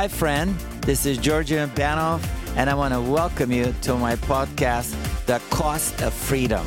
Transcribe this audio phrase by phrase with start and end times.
[0.00, 0.54] Hi, friend.
[0.80, 2.26] This is Georgian Banov,
[2.56, 4.96] and I want to welcome you to my podcast,
[5.26, 6.66] The Cost of Freedom.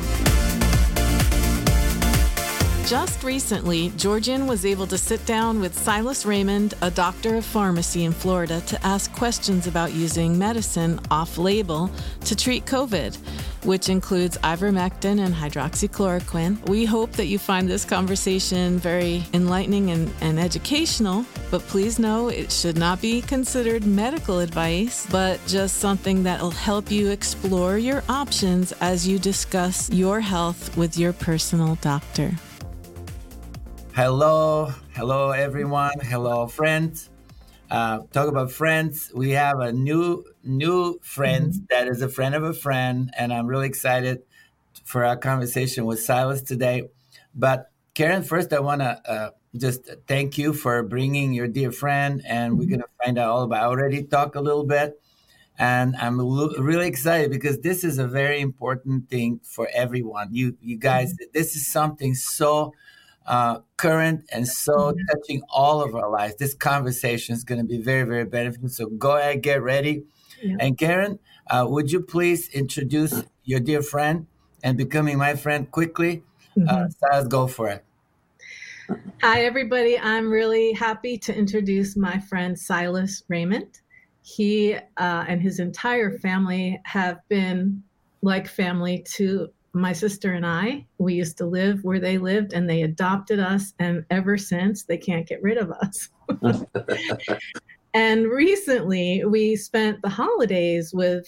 [2.86, 8.04] Just recently, Georgian was able to sit down with Silas Raymond, a doctor of pharmacy
[8.04, 11.90] in Florida, to ask questions about using medicine off label
[12.26, 13.18] to treat COVID,
[13.64, 16.68] which includes ivermectin and hydroxychloroquine.
[16.68, 22.28] We hope that you find this conversation very enlightening and, and educational, but please know
[22.28, 27.78] it should not be considered medical advice, but just something that will help you explore
[27.78, 32.32] your options as you discuss your health with your personal doctor.
[33.94, 35.98] Hello, hello everyone.
[36.00, 37.10] Hello friends.
[37.70, 39.10] Uh, talk about friends.
[39.14, 41.64] We have a new new friend mm-hmm.
[41.70, 44.22] that is a friend of a friend, and I'm really excited
[44.84, 46.88] for our conversation with Silas today.
[47.34, 52.22] But Karen, first I want to uh, just thank you for bringing your dear friend,
[52.26, 52.70] and we're mm-hmm.
[52.70, 53.62] going to find out all about.
[53.62, 55.00] I already talk a little bit,
[55.58, 60.28] and I'm really excited because this is a very important thing for everyone.
[60.32, 61.30] You you guys, mm-hmm.
[61.32, 62.74] this is something so
[63.26, 64.98] uh, current and so mm-hmm.
[65.10, 66.36] touching all of our lives.
[66.36, 68.68] This conversation is going to be very, very beneficial.
[68.68, 70.04] So go ahead, get ready.
[70.42, 70.56] Yeah.
[70.60, 71.18] And Karen,
[71.50, 74.26] uh, would you please introduce your dear friend
[74.62, 76.22] and becoming my friend quickly?
[76.56, 77.04] Uh, mm-hmm.
[77.12, 77.84] Uh, go for it.
[79.22, 79.98] Hi, everybody.
[79.98, 83.80] I'm really happy to introduce my friend Silas Raymond.
[84.22, 87.82] He uh, and his entire family have been
[88.20, 92.70] like family to my sister and I, we used to live where they lived and
[92.70, 93.74] they adopted us.
[93.80, 96.08] And ever since, they can't get rid of us.
[97.94, 101.26] and recently, we spent the holidays with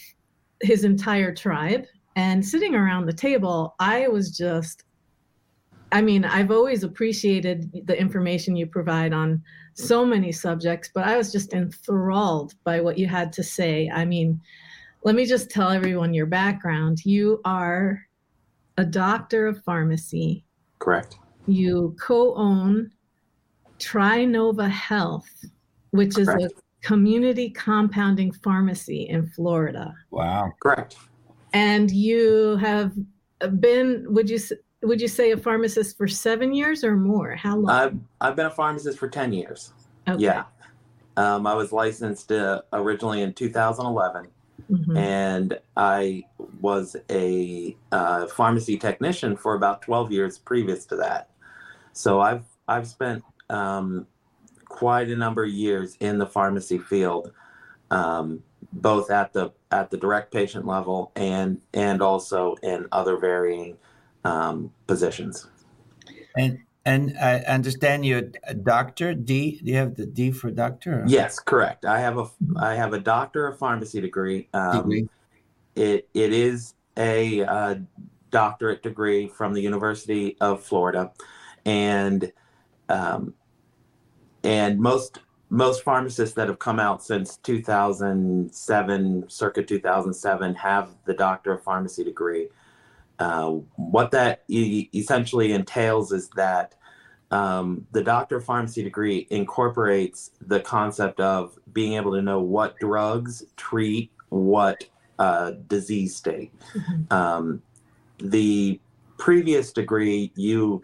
[0.63, 1.87] his entire tribe.
[2.15, 4.85] And sitting around the table, I was just,
[5.91, 9.43] I mean, I've always appreciated the information you provide on
[9.75, 13.91] so many subjects, but I was just enthralled by what you had to say.
[13.93, 14.41] I mean,
[15.03, 17.05] let me just tell everyone your background.
[17.05, 18.07] You are
[18.77, 20.45] a doctor of pharmacy.
[20.79, 21.19] Correct.
[21.47, 22.91] You co own
[23.79, 25.29] Trinova Health,
[25.91, 26.43] which Correct.
[26.43, 29.95] is a community compounding pharmacy in Florida.
[30.11, 30.53] Wow.
[30.61, 30.97] Correct.
[31.53, 32.93] And you have
[33.61, 34.39] been, would you
[34.83, 37.35] would you say a pharmacist for seven years or more?
[37.35, 37.71] How long?
[37.71, 39.73] I've, I've been a pharmacist for 10 years.
[40.09, 40.23] Okay.
[40.23, 40.45] Yeah.
[41.17, 44.29] Um, I was licensed uh, originally in 2011.
[44.71, 44.97] Mm-hmm.
[44.97, 46.25] And I
[46.61, 51.31] was a uh, pharmacy technician for about 12 years previous to that.
[51.93, 54.07] So I've I've spent um,
[54.65, 57.33] quite a number of years in the pharmacy field,
[57.91, 63.77] um, both at the at the direct patient level and and also in other varying
[64.25, 65.47] um, positions.
[66.37, 69.13] And and I understand you're a doctor.
[69.13, 69.61] D.
[69.63, 71.03] Do you have the D for doctor?
[71.07, 71.85] Yes, correct.
[71.85, 74.49] I have a I have a doctor of pharmacy degree.
[74.55, 75.09] Um, degree.
[75.75, 77.75] It it is a uh,
[78.31, 81.11] doctorate degree from the University of Florida,
[81.65, 82.33] and
[82.89, 83.35] um,
[84.45, 85.19] and most
[85.51, 92.05] most pharmacists that have come out since 2007, circa 2007, have the doctor of pharmacy
[92.05, 92.49] degree.
[93.19, 96.75] Uh, what that e- essentially entails is that
[97.31, 102.79] um, the doctor of pharmacy degree incorporates the concept of being able to know what
[102.79, 104.85] drugs treat what
[105.19, 106.53] uh, disease state.
[106.75, 107.13] Mm-hmm.
[107.13, 107.63] Um,
[108.19, 108.81] the
[109.19, 110.83] previous degree, you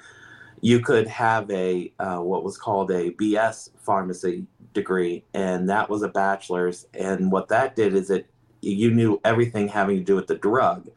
[0.60, 6.02] you could have a uh, what was called a BS pharmacy degree, and that was
[6.02, 6.86] a bachelor's.
[6.94, 8.26] And what that did is it
[8.60, 10.88] you knew everything having to do with the drug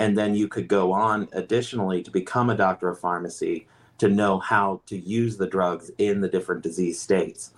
[0.00, 3.68] and then you could go on additionally to become a doctor of pharmacy
[3.98, 7.52] to know how to use the drugs in the different disease states.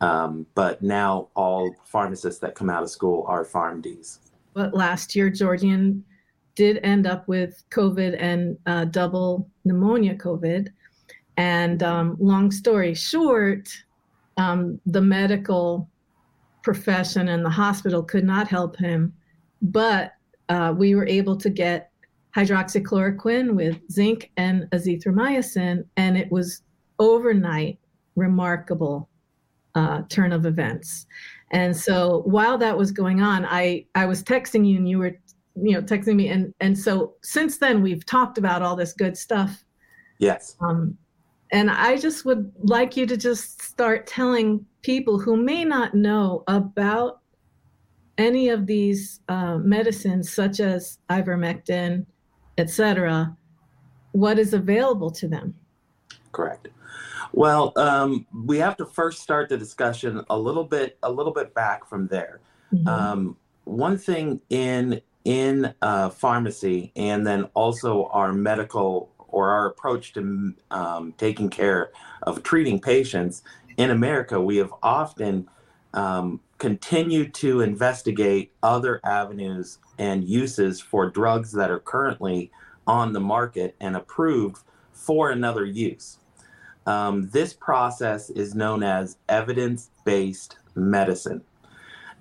[0.00, 4.18] Um, but now all pharmacists that come out of school are PharmDs.
[4.54, 6.04] But last year, Georgian
[6.54, 10.68] did end up with COVID and uh, double pneumonia COVID.
[11.36, 13.68] And um, long story short,
[14.36, 15.88] um, the medical
[16.62, 19.12] profession and the hospital could not help him,
[19.60, 20.14] but
[20.50, 21.90] uh, we were able to get
[22.36, 26.62] hydroxychloroquine with zinc and azithromycin, and it was
[26.98, 27.78] overnight
[28.16, 29.08] remarkable
[29.74, 31.06] uh, turn of events.
[31.52, 35.16] And so while that was going on, I I was texting you, and you were
[35.56, 39.16] you know texting me, and and so since then we've talked about all this good
[39.16, 39.64] stuff.
[40.18, 40.56] Yes.
[40.60, 40.98] Um,
[41.52, 46.44] and I just would like you to just start telling people who may not know
[46.46, 47.19] about
[48.20, 52.04] any of these uh, medicines, such as ivermectin,
[52.58, 53.36] etc.,
[54.12, 55.54] what is available to them?
[56.32, 56.68] Correct.
[57.32, 61.54] Well, um, we have to first start the discussion a little bit a little bit
[61.54, 62.40] back from there.
[62.72, 62.88] Mm-hmm.
[62.88, 70.12] Um, one thing in in uh, pharmacy, and then also our medical or our approach
[70.14, 71.92] to um, taking care
[72.24, 73.42] of treating patients
[73.76, 75.48] in America, we have often
[75.94, 82.52] um, continued to investigate other avenues and uses for drugs that are currently
[82.86, 84.62] on the market and approved
[84.92, 86.18] for another use.
[86.86, 91.42] Um, this process is known as evidence based medicine.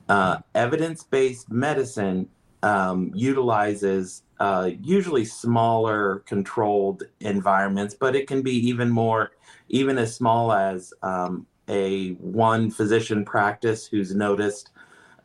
[0.07, 2.30] Uh, evidence based medicine
[2.63, 9.31] um, utilizes uh, usually smaller controlled environments, but it can be even more,
[9.68, 14.71] even as small as um, a one physician practice who's noticed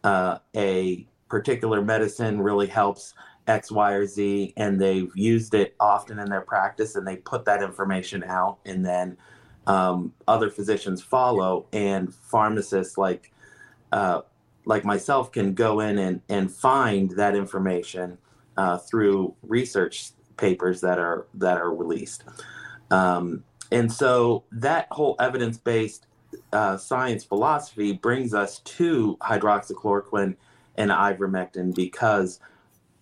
[0.05, 3.15] uh, a particular medicine really helps
[3.47, 7.45] X, Y, or Z, and they've used it often in their practice, and they put
[7.45, 9.17] that information out, and then
[9.67, 13.33] um, other physicians follow, and pharmacists like
[13.93, 14.21] uh,
[14.67, 18.17] like myself can go in and, and find that information
[18.57, 22.25] uh, through research papers that are that are released.
[22.91, 26.07] Um, and so that whole evidence-based
[26.53, 30.37] uh, science philosophy brings us to hydroxychloroquine
[30.77, 32.41] and ivermectin because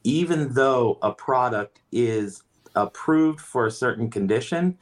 [0.04, 2.42] even though a product is
[2.74, 4.76] approved for a certain condition,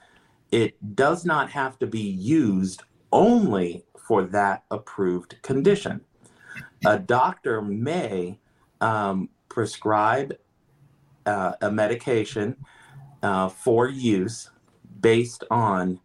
[0.50, 2.82] it does not have to be used
[3.12, 6.00] only for that approved condition.
[6.86, 8.38] A doctor may
[8.80, 10.36] um, prescribe
[11.26, 12.56] uh, a medication
[13.22, 14.50] uh, for use
[15.00, 16.00] based on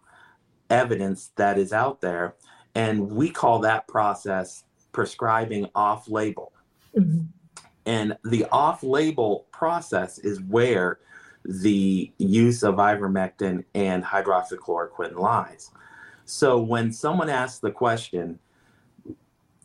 [0.69, 2.35] evidence that is out there.
[2.73, 6.51] And we call that process prescribing off label.
[6.95, 7.21] Mm-hmm.
[7.85, 10.99] And the off label process is where
[11.43, 15.71] the use of ivermectin and hydroxychloroquine lies.
[16.25, 18.39] So when someone asks the question,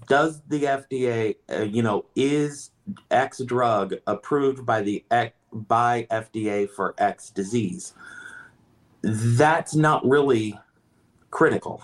[0.07, 2.71] does the FDA, uh, you know, is
[3.11, 5.05] X drug approved by the
[5.53, 7.95] by FDA for X disease?
[9.03, 10.59] That's not really
[11.31, 11.83] critical.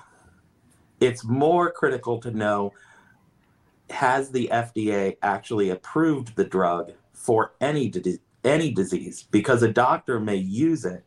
[1.00, 2.72] It's more critical to know
[3.90, 10.20] has the FDA actually approved the drug for any di- any disease because a doctor
[10.20, 11.04] may use it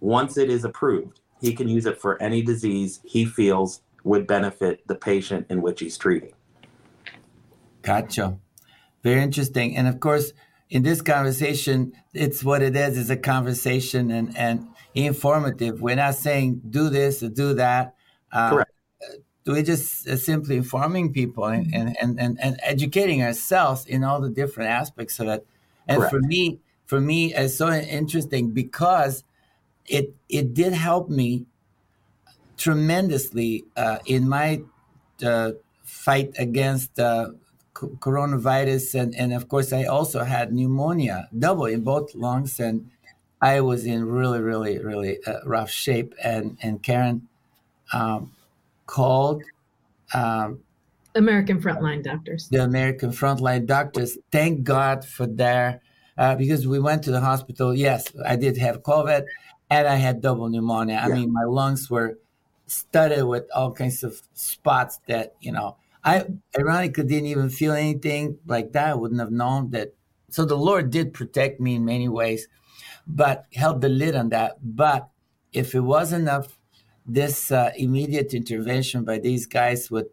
[0.00, 1.20] once it is approved.
[1.40, 5.80] He can use it for any disease he feels would benefit the patient in which
[5.80, 6.32] he's treating.
[7.82, 8.38] Gotcha.
[9.02, 9.76] Very interesting.
[9.76, 10.32] And of course,
[10.68, 15.80] in this conversation, it's what it is, is a conversation and, and informative.
[15.80, 17.94] We're not saying do this or do that.
[18.32, 18.70] Uh, Correct.
[19.46, 24.28] We're just uh, simply informing people and, and, and, and, educating ourselves in all the
[24.28, 25.46] different aspects of it.
[25.88, 26.12] And Correct.
[26.12, 29.24] for me, for me, it's so interesting because
[29.86, 31.46] it it did help me
[32.56, 34.62] tremendously uh, in my
[35.24, 35.52] uh,
[35.82, 37.30] fight against uh,
[37.74, 42.90] coronavirus, and, and of course, I also had pneumonia, double in both lungs, and
[43.42, 46.14] I was in really, really, really uh, rough shape.
[46.22, 47.28] And and Karen
[47.92, 48.32] um,
[48.86, 49.42] called
[50.14, 50.60] um,
[51.14, 52.48] American Frontline Doctors.
[52.48, 54.18] The American Frontline Doctors.
[54.30, 55.80] Thank God for their
[56.18, 57.74] uh, because we went to the hospital.
[57.74, 59.24] Yes, I did have COVID,
[59.70, 61.00] and I had double pneumonia.
[61.02, 62.18] I mean, my lungs were
[62.66, 66.26] studded with all kinds of spots that you know I
[66.58, 68.88] ironically didn't even feel anything like that.
[68.88, 69.94] I wouldn't have known that.
[70.30, 72.46] So the Lord did protect me in many ways,
[73.14, 74.58] but held the lid on that.
[74.62, 75.08] But
[75.52, 76.58] if it wasn't enough,
[77.06, 80.06] this uh, immediate intervention by these guys with,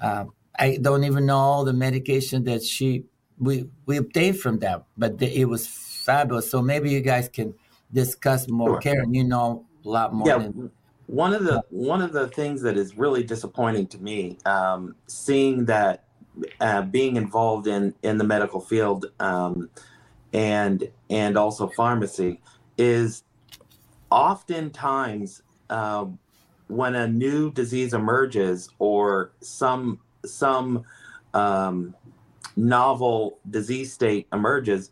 [0.00, 0.24] uh,
[0.58, 3.04] I don't even know all the medication that she
[3.38, 6.50] we we obtained from them, but the, it was fabulous.
[6.50, 7.54] So maybe you guys can
[7.92, 8.70] discuss more.
[8.70, 8.80] Sure.
[8.80, 10.26] Karen, you know a lot more.
[10.26, 10.70] Yeah, than,
[11.06, 15.66] one of the one of the things that is really disappointing to me, um, seeing
[15.66, 16.04] that
[16.60, 19.68] uh, being involved in in the medical field um,
[20.36, 22.40] and and also pharmacy,
[22.76, 23.24] is
[24.10, 26.04] oftentimes uh,
[26.68, 30.84] when a new disease emerges or some some
[31.32, 31.94] um,
[32.54, 34.90] novel disease state emerges.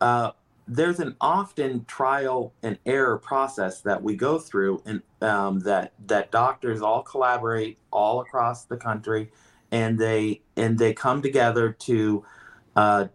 [0.00, 0.30] Uh,
[0.66, 6.32] there's an often trial and error process that we go through and um, that that
[6.32, 9.30] doctors all collaborate all across the country
[9.70, 12.24] and they and they come together to
[12.76, 13.06] uh,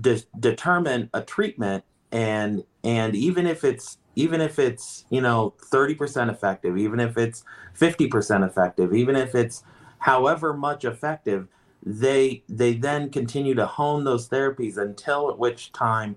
[0.00, 6.30] de- determine a treatment and and even if it's even if it's you know 30%
[6.30, 7.44] effective even if it's
[7.78, 9.62] 50% effective even if it's
[9.98, 11.48] however much effective
[11.84, 16.16] they they then continue to hone those therapies until at which time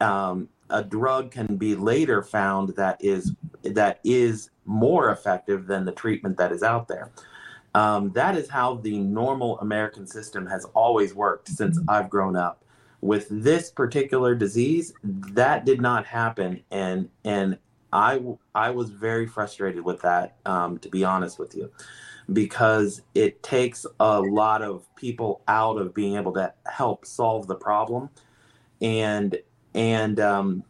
[0.00, 3.32] um, a drug can be later found that is
[3.62, 7.10] that is more effective than the treatment that is out there.
[7.74, 11.78] Um, that is how the normal American system has always worked since.
[11.88, 12.64] I've grown up.
[13.06, 17.56] With this particular disease, that did not happen, and and
[17.92, 18.20] I
[18.52, 21.70] I was very frustrated with that, um, to be honest with you,
[22.32, 27.54] because it takes a lot of people out of being able to help solve the
[27.54, 28.10] problem,
[28.82, 29.38] and
[29.72, 30.64] and um,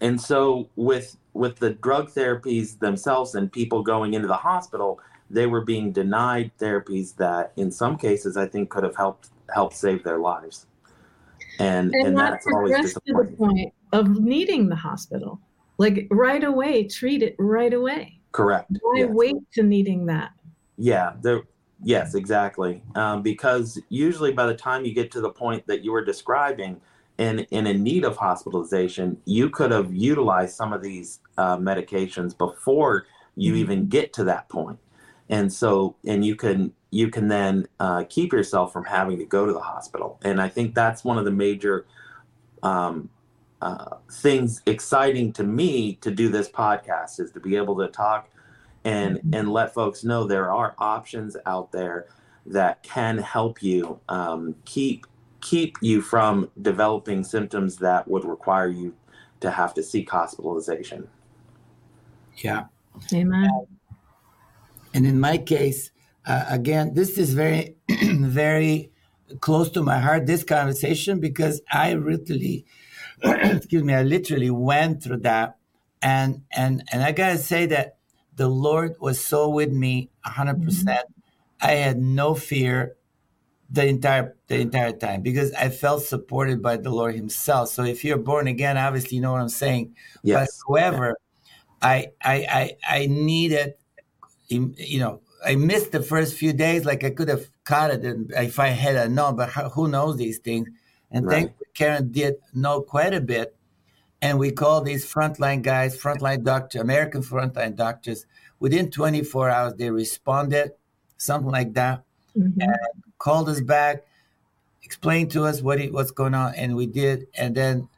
[0.00, 5.46] and so with with the drug therapies themselves and people going into the hospital, they
[5.46, 10.02] were being denied therapies that in some cases I think could have helped help save
[10.02, 10.66] their lives.
[11.58, 15.40] And and, and that's always to the point of needing the hospital.
[15.78, 18.20] Like right away, treat it right away.
[18.32, 18.70] Correct.
[18.80, 19.10] Why yes.
[19.10, 20.32] wait to needing that?
[20.76, 21.42] Yeah, there
[21.82, 22.82] yes, exactly.
[22.94, 26.80] Um, because usually by the time you get to the point that you were describing,
[27.18, 32.36] in in a need of hospitalization, you could have utilized some of these uh, medications
[32.36, 33.06] before
[33.36, 33.60] you mm-hmm.
[33.60, 34.78] even get to that point
[35.32, 39.46] and so and you can you can then uh, keep yourself from having to go
[39.46, 41.86] to the hospital and i think that's one of the major
[42.62, 43.08] um,
[43.60, 48.28] uh, things exciting to me to do this podcast is to be able to talk
[48.84, 49.34] and mm-hmm.
[49.34, 52.06] and let folks know there are options out there
[52.46, 55.06] that can help you um, keep
[55.40, 58.94] keep you from developing symptoms that would require you
[59.40, 61.06] to have to seek hospitalization.
[62.38, 62.64] Yeah.
[63.12, 63.66] Amen.
[64.94, 65.90] And in my case,
[66.26, 68.90] uh, again, this is very, very
[69.40, 72.66] close to my heart, this conversation, because I literally,
[73.22, 75.56] excuse me, I literally went through that.
[76.00, 77.96] And, and, and I got to say that
[78.34, 80.64] the Lord was so with me 100%.
[80.64, 81.22] percent mm hmm
[81.62, 82.96] I had no fear
[83.70, 87.70] the entire the entire time because I felt supported by the Lord Himself.
[87.70, 89.94] So if you're born again, obviously you know what I'm saying.
[90.22, 90.60] Yes.
[90.66, 91.16] But however,
[91.80, 93.74] I I I I needed,
[94.48, 96.84] you know, I missed the first few days.
[96.84, 100.38] Like I could have caught it if I had a known, but who knows these
[100.38, 100.68] things?
[101.10, 101.34] And right.
[101.34, 103.54] thank Karen did know quite a bit.
[104.20, 108.24] And we called these frontline guys, frontline doctor, American frontline doctors.
[108.60, 110.72] Within 24 hours, they responded,
[111.16, 112.04] something like that.
[112.38, 112.60] Mm-hmm.
[112.60, 112.76] And
[113.18, 114.04] called us back,
[114.82, 117.26] explained to us what what's going on, and we did.
[117.34, 117.88] And then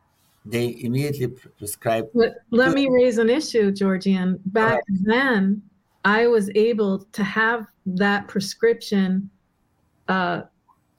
[0.46, 2.08] they immediately prescribed.
[2.14, 4.40] But let me raise an issue, Georgian.
[4.46, 4.82] Back right.
[5.02, 5.62] then,
[6.04, 9.30] I was able to have that prescription
[10.08, 10.42] uh,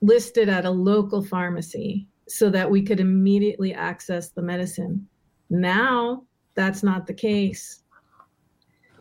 [0.01, 5.07] listed at a local pharmacy so that we could immediately access the medicine.
[5.49, 6.23] Now,
[6.55, 7.83] that's not the case.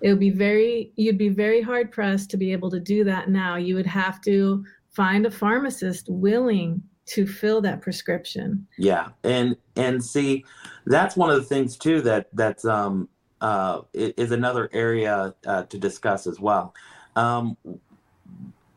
[0.02, 3.30] It would be very, you'd be very hard pressed to be able to do that
[3.30, 3.56] now.
[3.56, 8.66] You would have to find a pharmacist willing to fill that prescription.
[8.78, 10.44] Yeah, and and see,
[10.87, 13.08] that's one of the things too that that's um
[13.44, 16.74] uh is another area uh, to discuss as well.
[17.14, 17.56] Um,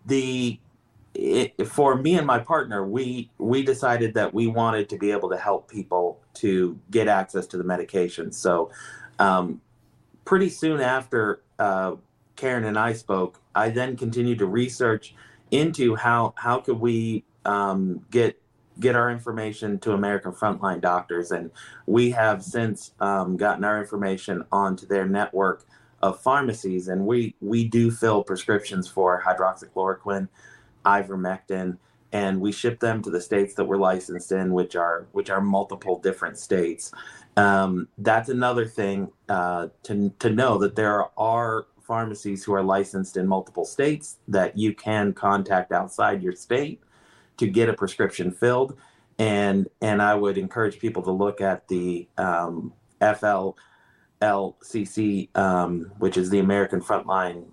[0.06, 0.60] the
[1.14, 5.30] it, for me and my partner, we we decided that we wanted to be able
[5.30, 8.32] to help people to get access to the medication.
[8.32, 8.70] So,
[9.20, 9.62] um,
[10.26, 11.96] pretty soon after uh,
[12.36, 15.16] Karen and I spoke, I then continued to research
[15.50, 18.40] into how how could we um, get
[18.80, 21.52] get our information to American Frontline Doctors, and
[21.86, 25.66] we have since um, gotten our information onto their network
[26.02, 30.28] of pharmacies, and we we do fill prescriptions for hydroxychloroquine,
[30.86, 31.78] ivermectin,
[32.12, 35.42] and we ship them to the states that we're licensed in, which are which are
[35.42, 36.92] multiple different states.
[37.36, 43.16] Um, that's another thing uh, to to know that there are pharmacies who are licensed
[43.16, 46.82] in multiple states that you can contact outside your state
[47.38, 48.78] to get a prescription filled.
[49.20, 53.56] And and I would encourage people to look at the um, FLCCC,
[55.36, 57.46] um, which is the American Frontline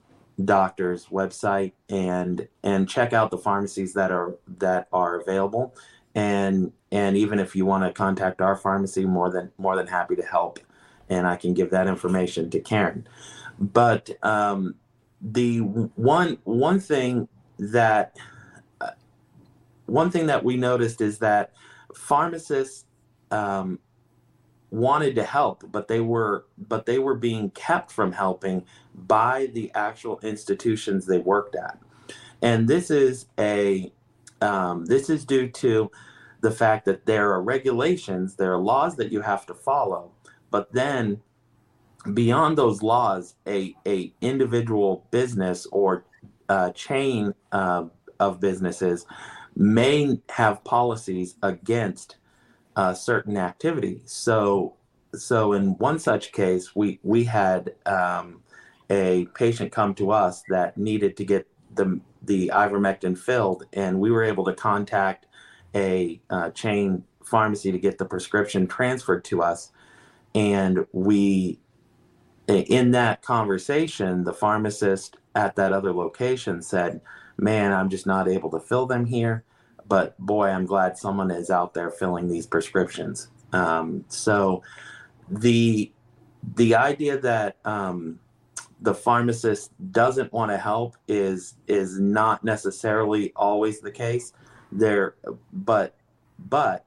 [0.45, 5.75] Doctors website, and and check out the pharmacies that are that are available.
[6.14, 10.17] And and even if you want to contact our pharmacy, more than more than happy
[10.17, 10.59] to help,
[11.09, 13.07] and I can give that information to Karen.
[13.59, 14.75] But um,
[15.21, 18.17] the one one thing that
[19.87, 21.53] one thing that we noticed is that
[21.95, 22.85] pharmacists
[23.31, 23.79] um,
[24.71, 28.64] wanted to help, but they were but they were being kept from helping
[28.95, 31.79] by the actual institutions they worked at,
[32.43, 33.93] and this is a
[34.41, 35.91] um, this is due to
[36.41, 40.12] the fact that there are regulations, there are laws that you have to follow,
[40.50, 41.21] but then
[42.12, 46.05] beyond those laws, a, a individual business or
[46.50, 47.85] uh, chain uh,
[48.21, 49.07] of businesses
[49.56, 52.16] may have policies against
[52.76, 54.02] uh, certain activities.
[54.06, 54.75] So,
[55.14, 58.42] so in one such case, we we had um,
[58.90, 64.11] a patient come to us that needed to get the the ivermectin filled, and we
[64.11, 65.26] were able to contact
[65.75, 69.70] a uh, chain pharmacy to get the prescription transferred to us,
[70.34, 71.58] and we
[72.46, 77.00] in that conversation, the pharmacist at that other location said,
[77.37, 79.45] Man, I'm just not able to fill them here.
[79.87, 83.29] But boy, I'm glad someone is out there filling these prescriptions.
[83.53, 84.62] Um, so
[85.29, 85.93] the
[86.57, 88.19] the idea that um,
[88.81, 94.33] the pharmacist doesn't want to help is is not necessarily always the case.
[94.73, 95.14] There,
[95.53, 95.95] but
[96.38, 96.85] but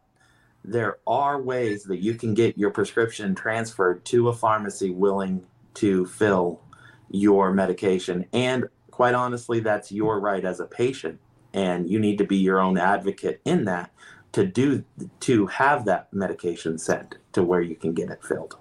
[0.64, 6.06] there are ways that you can get your prescription transferred to a pharmacy willing to
[6.06, 6.62] fill
[7.10, 8.26] your medication.
[8.34, 11.20] And quite honestly, that's your right as a patient.
[11.54, 13.92] And you need to be your own advocate in that
[14.32, 14.84] to do
[15.20, 18.58] to have that medication sent to where you can get it filled.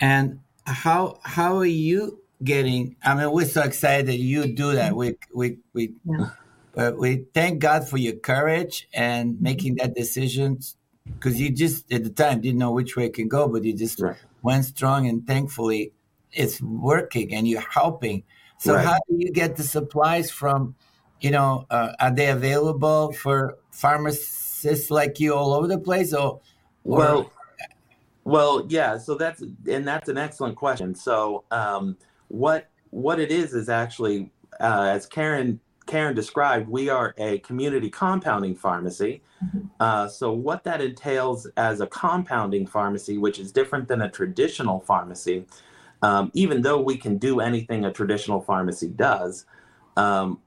[0.00, 2.96] And how how are you getting?
[3.04, 4.96] I mean, we're so excited that you do that.
[4.96, 6.30] We we we yeah.
[6.74, 10.58] uh, we thank God for your courage and making that decision
[11.04, 13.74] because you just at the time didn't know which way it can go, but you
[13.74, 14.16] just right.
[14.40, 15.92] went strong and thankfully
[16.32, 18.22] it's working and you're helping.
[18.58, 18.84] So right.
[18.84, 20.74] how do you get the supplies from?
[21.20, 26.40] You know, uh, are they available for pharmacists like you all over the place, or,
[26.84, 27.32] or well?
[28.24, 28.98] Well, yeah.
[28.98, 30.94] So that's and that's an excellent question.
[30.94, 31.96] So um,
[32.28, 37.88] what what it is is actually uh, as Karen Karen described, we are a community
[37.88, 39.22] compounding pharmacy.
[39.44, 39.66] Mm-hmm.
[39.78, 44.80] Uh, so, what that entails as a compounding pharmacy, which is different than a traditional
[44.80, 45.46] pharmacy,
[46.02, 49.46] um, even though we can do anything a traditional pharmacy does,
[49.96, 50.40] um,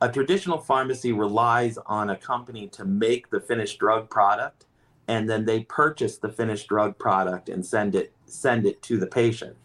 [0.00, 4.66] a traditional pharmacy relies on a company to make the finished drug product,
[5.08, 9.06] and then they purchase the finished drug product and send it send it to the
[9.06, 9.56] patient.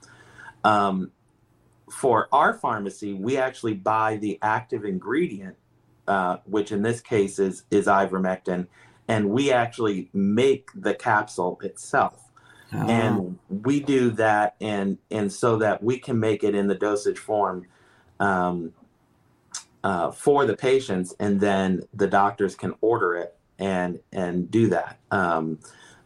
[0.63, 1.11] Um,
[1.89, 5.55] for our pharmacy, we actually buy the active ingredient,
[6.07, 8.67] uh, which in this case is is ivermectin,
[9.07, 12.24] and we actually make the capsule itself.
[12.73, 12.87] Oh.
[12.87, 17.19] And we do that, and and so that we can make it in the dosage
[17.19, 17.67] form
[18.19, 18.73] um,
[19.83, 24.99] uh, for the patients, and then the doctors can order it and and do that.
[25.11, 25.59] Um,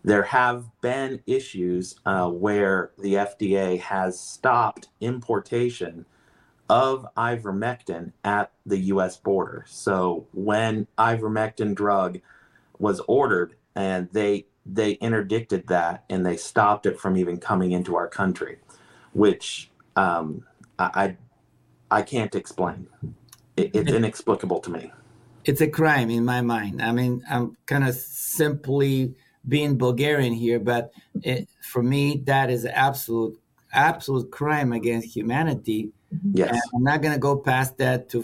[0.04, 6.06] there have been issues uh, where the FDA has stopped importation
[6.70, 9.66] of ivermectin at the US border.
[9.68, 12.20] So when ivermectin drug
[12.78, 17.96] was ordered and they they interdicted that and they stopped it from even coming into
[17.96, 18.58] our country,
[19.14, 20.46] which um,
[20.78, 21.18] I,
[21.90, 22.88] I, can't explain.
[23.58, 24.92] It, it's inexplicable to me.
[25.46, 26.82] It's a crime in my mind.
[26.82, 29.16] I mean, I'm kind of simply
[29.48, 30.92] being Bulgarian here, but
[31.24, 33.40] it, for me, that is absolute
[33.74, 35.92] absolute crime against humanity.
[36.34, 38.24] Yes, and I'm not gonna go past that to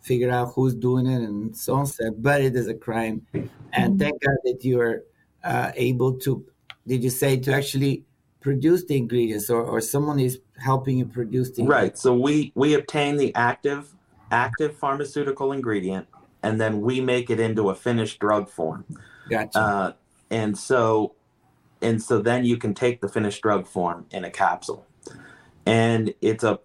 [0.00, 1.86] figure out who's doing it and so on.
[2.18, 3.26] But it is a crime,
[3.72, 5.04] and thank God that you are
[5.44, 6.44] uh, able to.
[6.86, 8.04] Did you say to actually
[8.40, 11.64] produce the ingredients, or, or someone is helping you produce the?
[11.64, 11.96] Right.
[11.96, 13.94] So we we obtain the active
[14.30, 16.06] active pharmaceutical ingredient,
[16.42, 18.84] and then we make it into a finished drug form.
[19.28, 19.58] Gotcha.
[19.58, 19.92] Uh,
[20.30, 21.14] and so
[21.80, 24.86] and so then you can take the finished drug form in a capsule
[25.68, 26.58] and it's a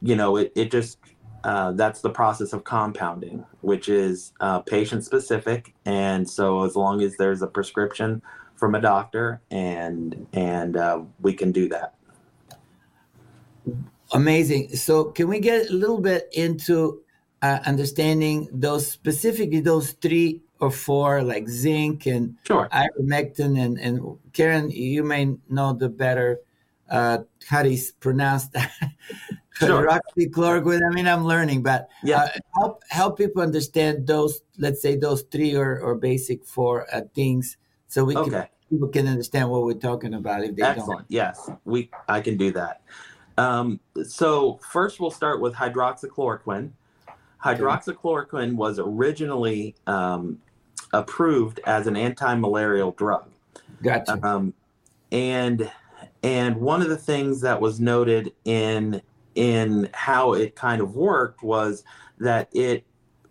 [0.00, 0.98] you know it, it just
[1.44, 5.74] uh, that's the process of compounding which is uh, patient specific.
[5.86, 8.22] And so as long as there's a prescription
[8.56, 11.94] from a doctor and and uh, we can do that.
[14.12, 14.76] Amazing.
[14.76, 17.00] So can we get a little bit into
[17.42, 22.68] uh, understanding those specifically those three or four like zinc and sure.
[22.70, 26.40] ivermectin and, and Karen, you may know the better
[26.90, 28.70] uh, how to pronounce that.
[29.54, 29.88] sure.
[29.88, 30.80] hydroxychloroquine.
[30.88, 32.22] I mean, I'm learning, but yeah.
[32.22, 34.40] Uh, help help people understand those.
[34.58, 37.56] Let's say those three or, or basic four uh, things,
[37.88, 38.30] so we okay.
[38.30, 40.44] can people can understand what we're talking about.
[40.44, 41.10] If they excellent, don't.
[41.10, 42.82] yes, we I can do that.
[43.36, 46.70] Um, so first, we'll start with hydroxychloroquine.
[47.44, 50.40] Hydroxychloroquine was originally um,
[50.92, 53.28] approved as an anti-malarial drug.
[53.82, 54.18] Gotcha.
[54.26, 54.54] Um,
[55.12, 55.70] and
[56.24, 59.02] and one of the things that was noted in
[59.34, 61.84] in how it kind of worked was
[62.18, 62.84] that it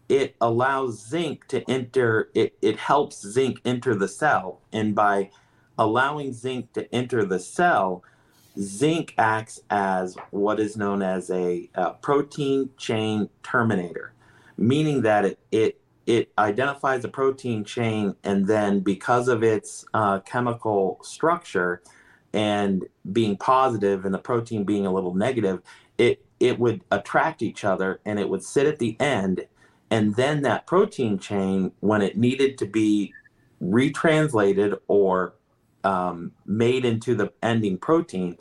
[0.09, 4.61] it allows zinc to enter it it helps zinc enter the cell.
[4.71, 5.31] And by
[5.79, 8.03] allowing zinc to enter the cell
[8.59, 14.13] zinc acts as what is known as a, a protein chain terminator
[14.55, 20.19] meaning that it, it it identifies a protein chain and then because of its uh,
[20.19, 21.81] chemical structure
[22.33, 25.61] and being positive and the protein being a little negative,
[25.97, 29.47] it it would attract each other and it would sit at the end.
[29.89, 33.13] And then that protein chain when it needed to be
[33.61, 35.35] retranslated or
[35.83, 38.37] um, made into the ending protein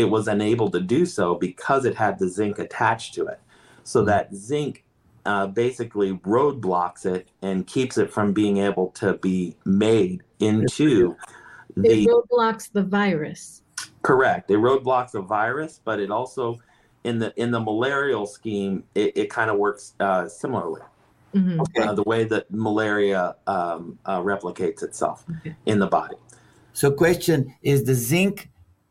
[0.00, 3.38] it was unable to do so because it had the zinc attached to it.
[3.84, 4.84] So that zinc
[5.26, 11.16] uh, basically roadblocks it and keeps it from being able to be made into
[11.76, 13.62] the it roadblocks the virus
[14.02, 16.58] correct it roadblocks the virus but it also
[17.04, 20.82] in the in the malarial scheme it, it kind of works uh, similarly
[21.34, 21.60] mm-hmm.
[21.60, 21.82] okay.
[21.82, 25.54] uh, the way that malaria um, uh, replicates itself okay.
[25.66, 26.16] in the body
[26.72, 28.50] so question is the zinc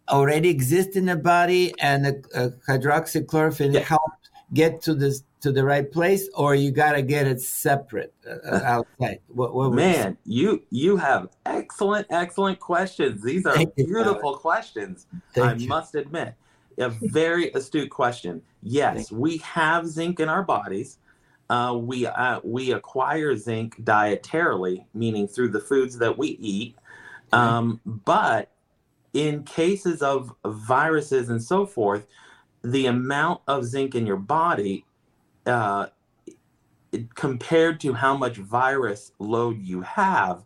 [0.10, 3.80] already exist in the body and the uh, hydroxychloroquine yeah.
[3.82, 4.12] help
[4.54, 8.48] get to this to the right place or you got to get it separate uh,
[8.48, 9.20] uh outside?
[9.28, 13.24] What, what man you you have excellent excellent questions.
[13.24, 15.68] These are Thank beautiful you, questions Thank i you.
[15.68, 16.36] must admit.
[16.78, 18.42] A very astute question.
[18.62, 20.98] Yes we have zinc in our bodies.
[21.50, 26.76] Uh, we uh, we acquire zinc dietarily meaning through the foods that we eat.
[27.32, 28.52] Um, but
[29.14, 32.06] in cases of viruses and so forth
[32.64, 34.86] the amount of zinc in your body
[35.46, 35.88] uh,
[37.16, 40.44] compared to how much virus load you have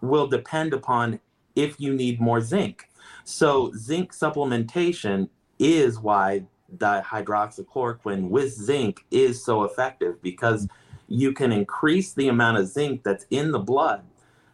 [0.00, 1.20] will depend upon
[1.56, 2.88] if you need more zinc.
[3.24, 6.44] So, zinc supplementation is why
[6.78, 10.68] the hydroxychloroquine with zinc is so effective because
[11.08, 14.02] you can increase the amount of zinc that's in the blood.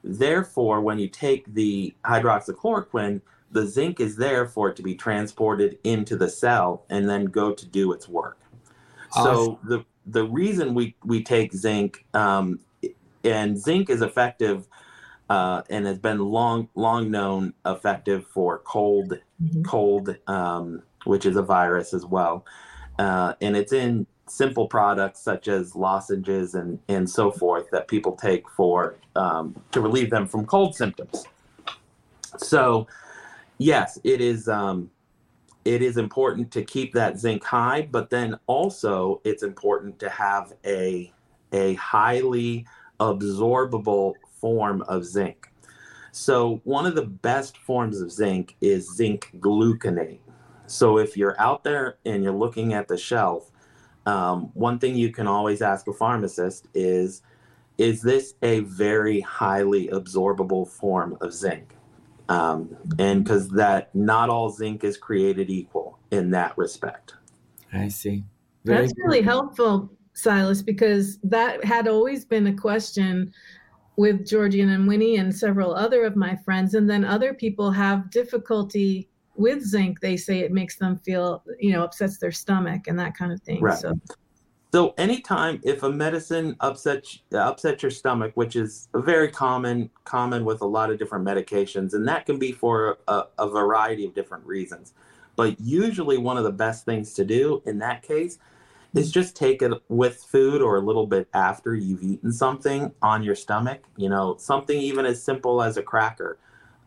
[0.03, 3.21] Therefore, when you take the hydroxychloroquine,
[3.51, 7.53] the zinc is there for it to be transported into the cell and then go
[7.53, 8.39] to do its work.
[9.25, 12.61] So the the reason we we take zinc um,
[13.25, 14.69] and zinc is effective
[15.29, 19.63] uh, and has been long long known effective for cold mm-hmm.
[19.63, 22.45] cold um, which is a virus as well,
[22.99, 28.17] uh, and it's in simple products such as lozenges and and so forth that people
[28.17, 31.25] take for um, to relieve them from cold symptoms.
[32.37, 32.87] So
[33.59, 34.49] yes, it is.
[34.49, 34.91] Um,
[35.67, 40.53] it is important to keep that zinc high, but then also it's important to have
[40.65, 41.13] a
[41.53, 42.67] a highly
[43.01, 45.51] absorbable form of zinc.
[46.13, 50.21] So one of the best forms of zinc is zinc gluconate.
[50.67, 53.51] So if you're out there and you're looking at the shelf,
[54.07, 57.23] um, one thing you can always ask a pharmacist is,
[57.77, 61.76] is this a very highly absorbable form of zinc?
[62.29, 67.15] Um, and because that not all zinc is created equal in that respect.
[67.73, 68.25] I see.
[68.65, 73.33] Very That's really helpful, Silas, because that had always been a question
[73.97, 76.75] with Georgian and Winnie and several other of my friends.
[76.75, 80.01] And then other people have difficulty with zinc.
[80.01, 83.41] They say it makes them feel, you know, upsets their stomach and that kind of
[83.43, 83.61] thing.
[83.61, 83.79] Right.
[83.79, 83.95] So
[84.73, 90.61] so anytime if a medicine upsets upsets your stomach, which is very common common with
[90.61, 94.45] a lot of different medications, and that can be for a, a variety of different
[94.45, 94.93] reasons.
[95.37, 98.39] But usually, one of the best things to do in that case
[98.95, 103.23] is just take it with food or a little bit after you've eaten something on
[103.23, 103.83] your stomach.
[103.97, 106.39] You know, something even as simple as a cracker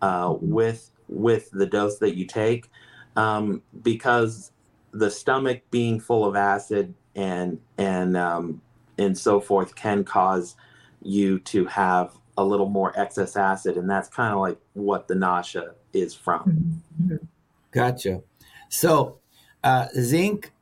[0.01, 2.69] uh, with with the dose that you take,
[3.15, 4.51] um, because
[4.91, 8.61] the stomach being full of acid and and um,
[8.97, 10.55] and so forth can cause
[11.01, 15.15] you to have a little more excess acid, and that's kind of like what the
[15.15, 16.81] nausea is from.
[17.03, 17.17] Mm-hmm.
[17.71, 18.21] Gotcha.
[18.69, 19.17] So,
[19.63, 20.53] uh, zinc,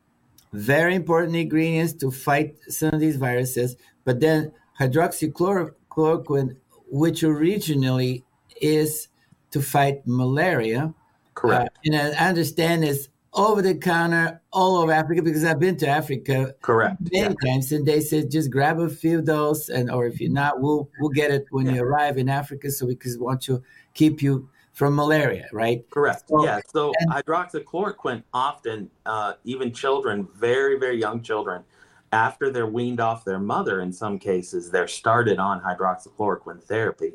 [0.52, 3.76] very important ingredients to fight some of these viruses.
[4.04, 6.56] But then hydroxychloroquine,
[6.90, 8.24] which originally
[8.60, 9.10] is
[9.52, 10.94] to fight malaria.
[11.36, 11.78] Correct.
[11.78, 15.88] Uh, and I understand is over the counter all over Africa because I've been to
[15.88, 17.52] Africa correct many yeah.
[17.52, 20.60] times and they said just grab a few of those and or if you're not
[20.60, 21.74] we'll we'll get it when yeah.
[21.74, 23.62] you arrive in Africa so we want to
[23.94, 30.28] keep you from malaria right correct so, yeah so and, hydroxychloroquine often uh, even children
[30.36, 31.64] very very young children
[32.12, 37.14] after they're weaned off their mother in some cases they're started on hydroxychloroquine therapy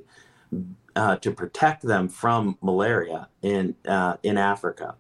[0.95, 4.95] uh, to protect them from malaria in uh, in Africa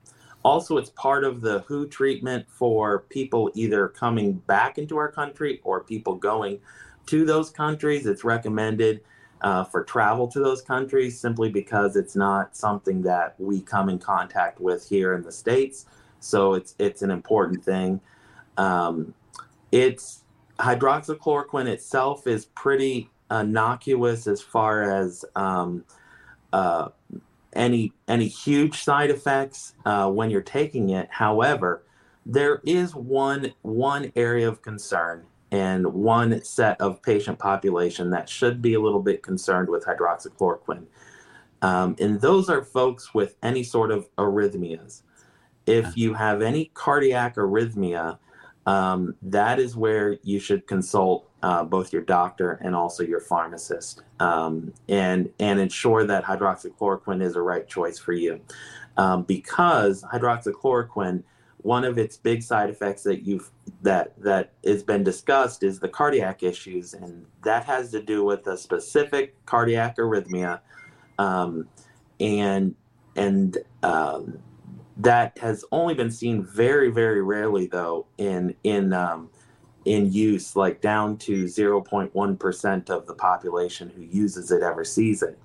[0.44, 5.60] also, it's part of the WHO treatment for people either coming back into our country
[5.62, 6.58] or people going
[7.06, 8.06] to those countries.
[8.06, 9.02] It's recommended
[9.42, 13.98] uh, for travel to those countries simply because it's not something that we come in
[13.98, 15.86] contact with here in the states.
[16.20, 18.00] So it's it's an important thing.
[18.56, 19.14] Um,
[19.72, 20.22] it's
[20.58, 25.84] hydroxychloroquine itself is pretty innocuous as far as um,
[26.52, 26.88] uh,
[27.54, 31.08] any any huge side effects uh, when you're taking it.
[31.10, 31.84] However,
[32.24, 38.62] there is one one area of concern and one set of patient population that should
[38.62, 40.86] be a little bit concerned with hydroxychloroquine.
[41.60, 45.02] Um, and those are folks with any sort of arrhythmias.
[45.66, 48.18] If you have any cardiac arrhythmia,
[48.66, 54.02] um, that is where you should consult uh, both your doctor and also your pharmacist
[54.20, 58.40] um, and and ensure that hydroxychloroquine is a right choice for you.
[58.96, 61.22] Um, because hydroxychloroquine
[61.62, 63.50] one of its big side effects that you've
[63.82, 68.46] that that has been discussed is the cardiac issues and that has to do with
[68.48, 70.60] a specific cardiac arrhythmia
[71.18, 71.68] um,
[72.20, 72.74] and
[73.16, 74.38] and um,
[74.96, 79.30] that has only been seen very very rarely though in in um,
[79.84, 85.38] in use like down to 0.1% of the population who uses it ever sees it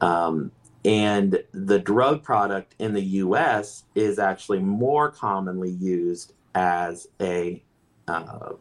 [0.00, 0.50] um,
[0.84, 7.62] and the drug product in the US is actually more commonly used as a
[8.06, 8.52] uh,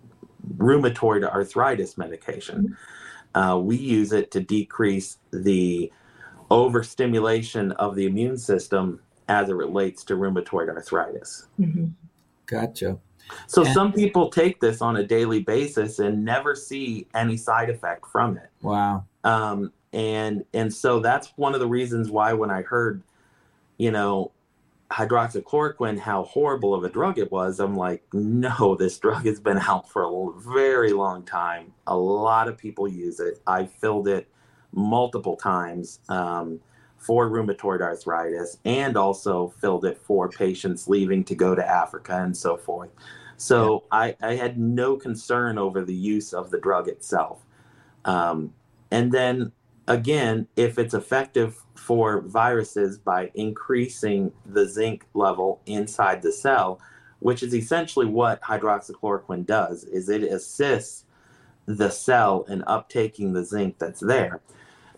[0.57, 2.77] rheumatoid arthritis medication.
[3.33, 5.91] Uh, we use it to decrease the
[6.49, 11.47] overstimulation of the immune system as it relates to rheumatoid arthritis.
[11.59, 11.87] Mm-hmm.
[12.45, 12.97] Gotcha.
[13.47, 18.05] So some people take this on a daily basis and never see any side effect
[18.07, 18.49] from it.
[18.61, 19.05] Wow.
[19.23, 23.01] Um, and and so that's one of the reasons why when I heard,
[23.77, 24.31] you know,
[24.91, 29.57] hydroxychloroquine, how horrible of a drug it was, I'm like, no, this drug has been
[29.57, 31.73] out for a very long time.
[31.87, 33.41] A lot of people use it.
[33.47, 34.27] I filled it
[34.71, 35.99] multiple times.
[36.09, 36.59] Um,
[37.07, 42.35] for rheumatoid arthritis and also filled it for patients leaving to go to Africa and
[42.35, 42.89] so forth.
[43.37, 43.97] So yeah.
[43.97, 47.45] I, I, had no concern over the use of the drug itself.
[48.03, 48.53] Um,
[48.91, 49.53] and then
[49.87, 56.81] again, if it's effective for viruses by increasing the zinc level inside the cell,
[57.19, 61.05] which is essentially what hydroxychloroquine does, is it assists
[61.67, 64.41] the cell in uptaking the zinc that's there.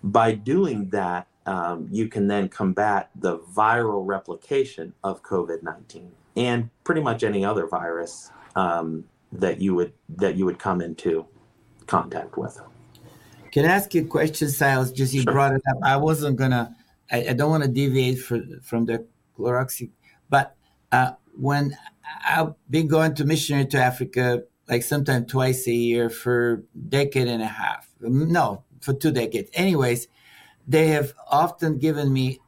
[0.04, 6.70] By doing that, um, you can then combat the viral replication of COVID nineteen and
[6.84, 11.26] pretty much any other virus um, that you would that you would come into
[11.88, 12.62] contact with.
[13.52, 14.92] Can I ask you a question, Silas?
[14.92, 15.34] Just you sure.
[15.34, 15.78] brought it up.
[15.84, 16.76] I wasn't gonna.
[17.12, 19.90] I, I don't want to deviate for, from the chloroxy,
[20.30, 20.56] but
[20.92, 21.76] uh, when
[22.24, 27.42] I've been going to missionary to Africa, like sometimes twice a year for decade and
[27.42, 27.90] a half.
[28.02, 29.50] No, for two decades.
[29.56, 30.08] Anyways,
[30.70, 32.40] they have often given me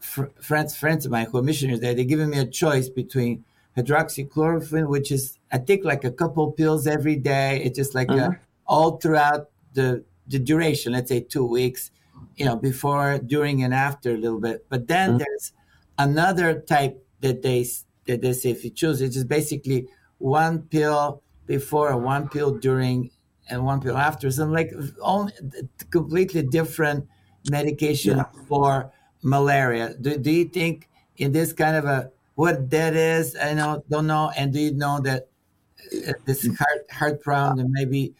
[0.00, 1.94] fr- friends friends of mine who are missionaries there.
[1.94, 3.44] They've given me a choice between
[3.76, 7.62] hydroxychloroquine, which is I take like a couple pills every day.
[7.64, 8.32] It's just like mm-hmm.
[8.32, 10.92] a, all throughout the the duration.
[10.92, 11.92] Let's say two weeks,
[12.36, 14.66] you know, before, during, and after a little bit.
[14.68, 15.18] But then mm-hmm.
[15.18, 15.52] there's
[15.98, 17.64] another type that they
[18.06, 19.86] that they say if you choose, it's just basically
[20.18, 23.10] one pill before one pill during
[23.48, 24.30] and one pill after.
[24.32, 25.32] So like only
[25.90, 27.06] completely different
[27.50, 28.24] medication yeah.
[28.48, 29.94] for malaria.
[30.00, 33.36] Do, do you think in this kind of a what that is?
[33.36, 34.30] I know don't know.
[34.36, 35.28] And do you know that
[36.08, 38.14] uh, this heart heart problem and maybe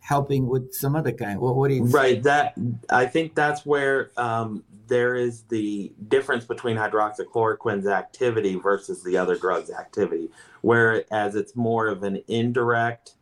[0.00, 1.38] helping with some other kind?
[1.38, 2.22] What, what do you right?
[2.22, 2.54] That
[2.88, 9.36] I think that's where um, there is the difference between hydroxychloroquine's activity versus the other
[9.36, 10.30] drugs' activity.
[10.62, 13.14] Whereas it's more of an indirect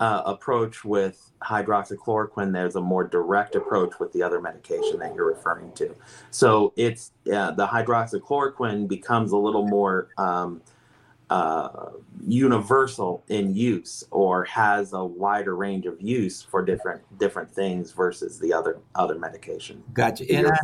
[0.00, 5.28] uh, approach with hydroxychloroquine, there's a more direct approach with the other medication that you're
[5.28, 5.94] referring to.
[6.30, 10.62] So it's uh, the hydroxychloroquine becomes a little more um,
[11.28, 11.90] uh,
[12.26, 18.38] universal in use or has a wider range of use for different different things versus
[18.38, 19.82] the other other medication.
[19.92, 20.24] Gotcha.
[20.34, 20.56] And I,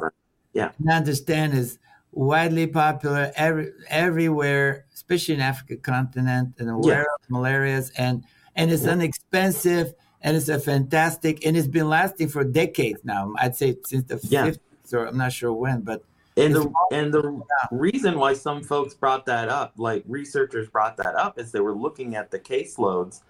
[0.55, 1.79] yeah, and I understand is
[2.13, 7.15] widely popular every, everywhere, especially in Africa continent and aware yeah.
[7.23, 8.25] of malarias and
[8.57, 13.35] and it's inexpensive and it's a fantastic and it's been lasting for decades now.
[13.39, 14.49] I'd say since the yeah.
[14.49, 16.03] 50s or I'm not sure when, but
[16.37, 17.41] and the and the
[17.71, 21.75] reason why some folks brought that up, like researchers brought that up, is they were
[21.75, 23.23] looking at the caseloads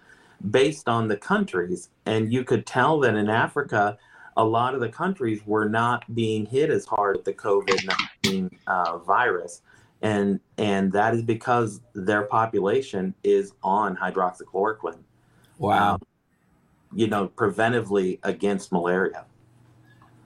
[0.50, 3.96] based on the countries, and you could tell that in Africa,
[4.36, 8.50] a lot of the countries were not being hit as hard with the COVID nineteen
[8.66, 9.62] uh, virus
[10.02, 14.98] and and that is because their population is on hydroxychloroquine.
[15.58, 15.94] Wow.
[15.94, 16.02] Um,
[16.94, 19.26] you know, preventively against malaria.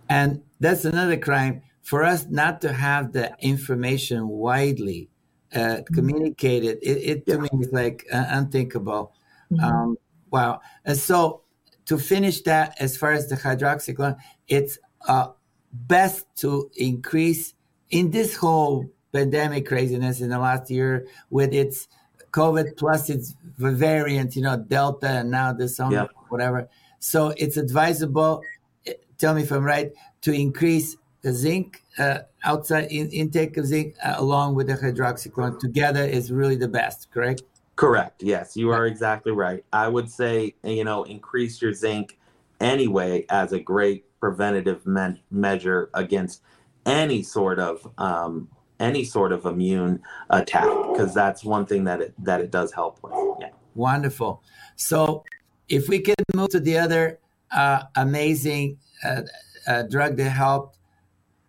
[0.09, 5.09] And that's another crime for us not to have the information widely
[5.55, 5.95] uh, mm-hmm.
[5.95, 6.79] communicated.
[6.83, 9.14] It, it to me is like uh, unthinkable.
[9.51, 9.64] Mm-hmm.
[9.64, 9.97] Um,
[10.31, 10.61] wow.
[10.85, 11.43] And so
[11.87, 14.16] to finish that, as far as the hydroxychloroquine,
[14.49, 15.29] it's uh,
[15.73, 17.55] best to increase
[17.90, 21.88] in this whole pandemic craziness in the last year with its
[22.33, 26.11] COVID plus its variant, you know, Delta, and now this some yep.
[26.29, 26.69] whatever.
[26.99, 28.43] So it's advisable.
[28.87, 33.66] Eh, tell me if I'm right to increase the zinc uh, outside in, intake of
[33.66, 37.11] zinc uh, along with the hydroxychloroquine together is really the best.
[37.11, 37.43] Correct.
[37.77, 38.23] Correct.
[38.23, 39.64] Yes, you are exactly right.
[39.73, 42.19] I would say you know increase your zinc
[42.61, 46.43] anyway as a great preventative me- measure against
[46.87, 48.49] any sort of um,
[48.81, 52.99] any sort of immune attack because that's one thing that it that it does help
[53.03, 53.12] with.
[53.40, 53.51] Yeah.
[53.75, 54.43] Wonderful.
[54.77, 55.25] So
[55.69, 57.21] if we can move to the other
[57.53, 59.23] uh, amazing uh,
[59.66, 60.79] uh, drug that helped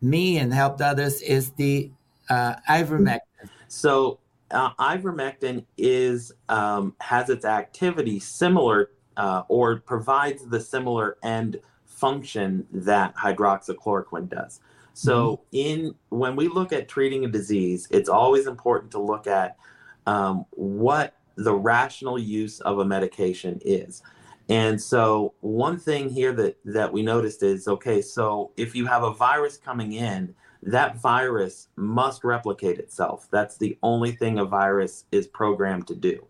[0.01, 1.91] me and helped others is the
[2.29, 3.19] uh, ivermectin.
[3.67, 4.19] So
[4.51, 12.65] uh, ivermectin is um, has its activity similar uh, or provides the similar end function
[12.71, 14.59] that hydroxychloroquine does.
[14.93, 15.43] So mm-hmm.
[15.51, 19.57] in when we look at treating a disease, it's always important to look at
[20.05, 24.01] um, what the rational use of a medication is.
[24.49, 29.03] And so one thing here that that we noticed is okay, so if you have
[29.03, 33.27] a virus coming in, that virus must replicate itself.
[33.31, 36.25] That's the only thing a virus is programmed to do.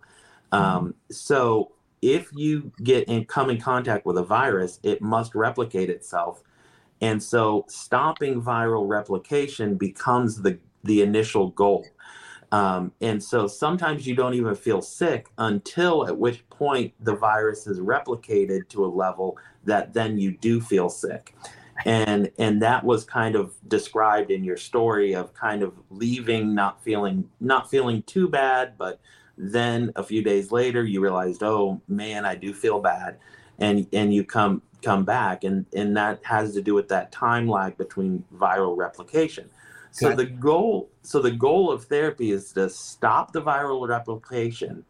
[0.54, 0.64] Mm-hmm.
[0.64, 1.72] Um, so
[2.02, 6.44] if you get in come in contact with a virus, it must replicate itself
[7.02, 11.86] and so stopping viral replication becomes the, the initial goal.
[12.52, 17.66] Um, and so sometimes you don't even feel sick until at which point the virus
[17.66, 21.36] is replicated to a level that then you do feel sick.
[21.86, 26.84] And and that was kind of described in your story of kind of leaving, not
[26.84, 29.00] feeling not feeling too bad, but
[29.38, 33.18] then a few days later you realized, oh man, I do feel bad.
[33.58, 37.48] And and you come come back and and that has to do with that time
[37.48, 39.50] lag between viral replication.
[39.92, 44.86] So the goal so the goal of therapy is to stop the viral replication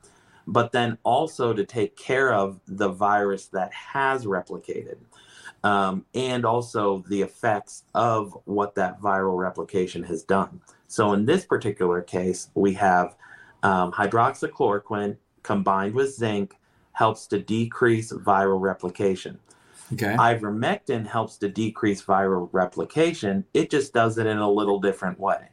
[0.47, 4.97] but then also to take care of the virus that has replicated
[5.63, 10.62] um, and also the effects of what that viral replication has done.
[10.88, 13.15] So in this particular case we have
[13.63, 16.56] um, hydroxychloroquine combined with zinc
[16.93, 19.39] helps to decrease viral replication
[19.93, 20.15] Okay.
[20.15, 23.45] Ivermectin helps to decrease viral replication.
[23.54, 25.49] It just does it in a little different way.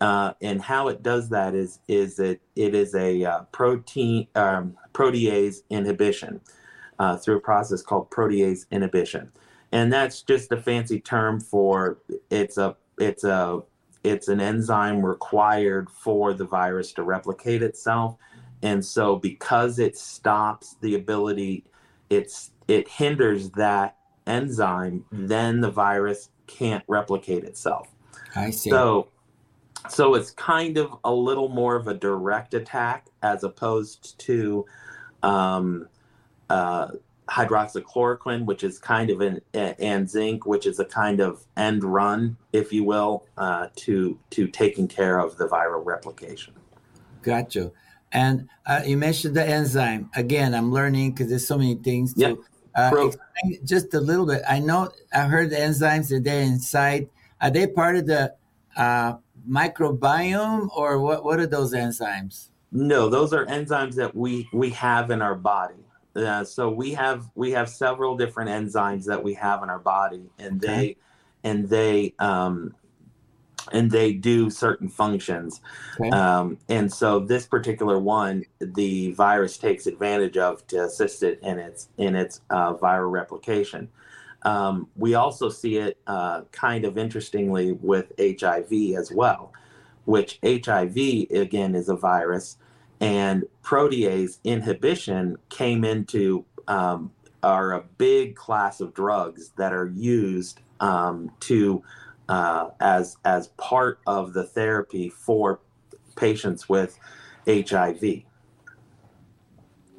[0.00, 4.76] Uh, and how it does that is is it it is a uh, protein um,
[4.92, 6.40] protease inhibition
[6.98, 9.30] uh, through a process called protease inhibition,
[9.70, 11.98] and that's just a fancy term for
[12.30, 13.62] it's a it's a
[14.02, 18.16] it's an enzyme required for the virus to replicate itself,
[18.60, 21.62] and so because it stops the ability,
[22.10, 23.96] it's it hinders that
[24.26, 27.88] enzyme, then the virus can't replicate itself.
[28.34, 28.70] I see.
[28.70, 29.08] So,
[29.88, 34.64] so it's kind of a little more of a direct attack as opposed to
[35.22, 35.88] um,
[36.48, 36.88] uh,
[37.28, 42.36] hydroxychloroquine, which is kind of an and zinc, which is a kind of end run,
[42.52, 46.54] if you will, uh, to to taking care of the viral replication.
[47.22, 47.72] Gotcha.
[48.12, 50.54] And uh, you mentioned the enzyme again.
[50.54, 52.38] I'm learning because there's so many things to yep.
[52.74, 53.10] Uh,
[53.64, 54.42] just a little bit.
[54.48, 57.08] I know I heard the enzymes that they're inside.
[57.40, 58.34] Are they part of the
[58.76, 59.14] uh,
[59.48, 61.24] microbiome, or what?
[61.24, 62.48] What are those enzymes?
[62.70, 65.84] No, those are enzymes that we we have in our body.
[66.14, 70.30] Uh, so we have we have several different enzymes that we have in our body,
[70.38, 70.74] and okay.
[70.74, 70.96] they
[71.44, 72.74] and they um,
[73.70, 75.60] and they do certain functions.
[76.00, 76.10] Okay.
[76.10, 81.58] Um, and so this particular one, the virus takes advantage of to assist it in
[81.58, 83.88] its in its uh, viral replication.
[84.44, 89.52] Um, we also see it uh, kind of interestingly with HIV as well,
[90.04, 90.96] which HIV
[91.30, 92.56] again is a virus,
[93.00, 100.60] and protease inhibition came into um, are a big class of drugs that are used
[100.80, 101.82] um, to
[102.32, 105.60] uh, as as part of the therapy for
[106.16, 106.98] patients with
[107.46, 108.22] HIV.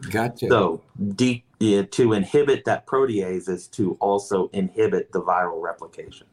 [0.10, 0.48] Gotcha.
[0.50, 0.82] So,
[1.16, 6.26] de- yeah, to inhibit that protease is to also inhibit the viral replication.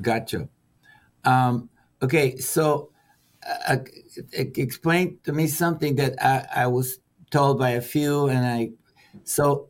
[0.00, 0.48] Gotcha.
[1.24, 1.68] Um,
[2.00, 2.90] okay, so
[3.66, 3.78] uh,
[4.32, 8.70] explain to me something that I, I, was told by a few, and I
[9.24, 9.68] so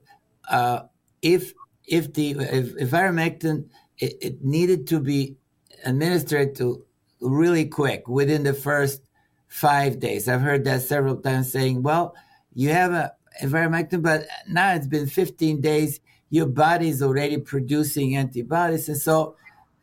[0.50, 0.82] uh,
[1.22, 1.54] if
[1.86, 5.36] if the if, if ivermectin it, it needed to be
[5.84, 6.84] administered to
[7.20, 9.02] really quick within the first
[9.48, 10.28] five days.
[10.28, 12.14] I've heard that several times saying, well,
[12.54, 13.12] you have a
[13.42, 16.00] ivermectin, but now it's been 15 days.
[16.30, 18.88] Your body is already producing antibodies.
[18.88, 19.36] And so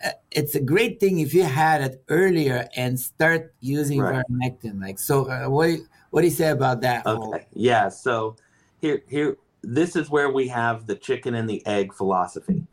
[0.03, 4.23] uh, it's a great thing if you had it earlier and start using right.
[4.63, 5.79] Like, so uh, what
[6.09, 7.05] what do you say about that?
[7.05, 7.39] Okay, whole?
[7.53, 7.89] yeah.
[7.89, 8.35] So
[8.79, 12.63] here here this is where we have the chicken and the egg philosophy.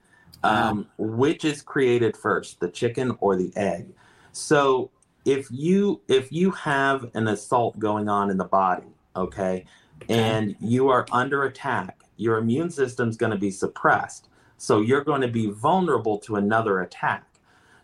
[0.45, 3.89] Um, which is created first, the chicken or the egg?
[4.32, 4.91] So
[5.24, 8.86] if you if you have an assault going on in the body,
[9.16, 9.64] okay,
[10.09, 14.28] and you are under attack, your immune system's going to be suppressed.
[14.57, 17.24] So you're going to be vulnerable to another attack.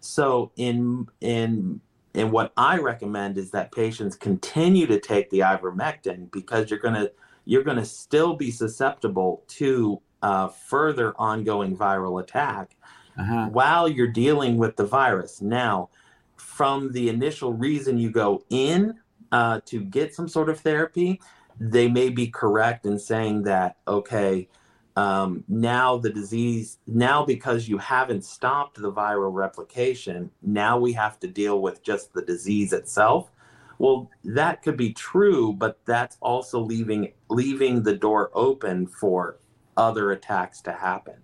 [0.01, 1.81] So in in
[2.15, 6.95] and what I recommend is that patients continue to take the ivermectin because you're going
[6.95, 7.13] to
[7.45, 12.75] you're going to still be susceptible to uh, further ongoing viral attack
[13.19, 13.47] uh-huh.
[13.53, 15.43] while you're dealing with the virus.
[15.43, 15.91] Now,
[16.37, 18.99] from the initial reason you go in
[19.33, 21.21] uh, to get some sort of therapy,
[21.61, 24.49] they may be correct in saying that, okay,
[24.97, 31.21] um, now the disease, now because you haven't stopped the viral replication, now we have
[31.21, 33.31] to deal with just the disease itself.
[33.79, 39.37] Well, that could be true, but that's also leaving leaving the door open for
[39.77, 41.15] other attacks to happen.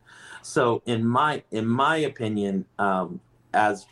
[0.43, 3.21] So, in my in my opinion, um,
[3.53, 3.87] as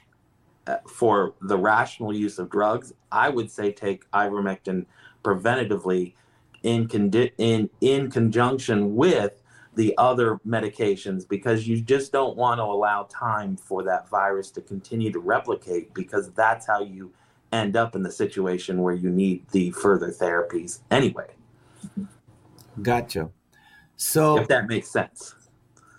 [0.67, 4.87] uh, for the rational use of drugs, I would say take ivermectin
[5.25, 6.15] preventatively
[6.63, 9.43] in condi- in in conjunction with
[9.75, 14.61] the other medications because you just don't want to allow time for that virus to
[14.61, 17.13] continue to replicate because that's how you
[17.53, 21.29] end up in the situation where you need the further therapies anyway.
[22.83, 23.31] Gotcha.
[23.99, 25.35] So if that makes sense.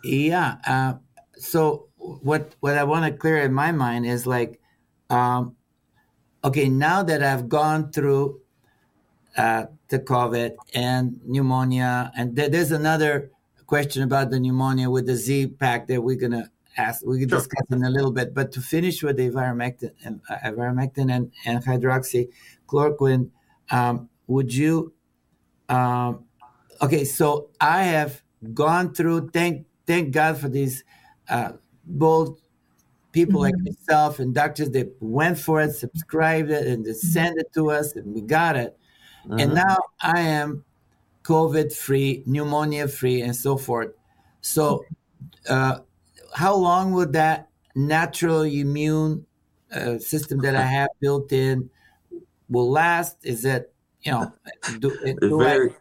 [0.04, 0.56] Yeah.
[0.66, 0.94] Uh,
[1.36, 4.60] so what what I want to clear in my mind is like,
[5.10, 5.56] um,
[6.44, 8.40] okay, now that I've gone through
[9.36, 13.32] uh, the COVID and pneumonia, and th- there's another
[13.68, 17.06] question about the pneumonia with the Z pack that we're gonna ask.
[17.06, 17.40] We can sure.
[17.40, 18.34] discuss in a little bit.
[18.34, 23.30] But to finish with the ivermectin, and, uh, ivermectin and, and hydroxychloroquine,
[23.72, 24.94] um, would you?
[25.68, 26.24] Um,
[26.82, 28.22] okay, so I have
[28.54, 29.30] gone through.
[29.30, 30.84] Thank thank God for these
[31.30, 31.54] uh,
[31.86, 32.40] bold
[33.12, 33.56] people mm-hmm.
[33.66, 37.08] like myself and doctors that went for it, subscribed it, and they mm-hmm.
[37.08, 38.78] sent it to us, and we got it.
[39.38, 40.64] And now I am
[41.24, 43.92] COVID free, pneumonia free, and so forth.
[44.42, 44.86] So,
[45.48, 45.80] uh,
[46.34, 49.26] how long would that natural immune
[49.72, 51.70] uh, system that I have built in
[52.50, 53.18] will last?
[53.24, 53.72] Is it
[54.02, 54.34] you know?
[54.80, 55.76] Do, do Very, I,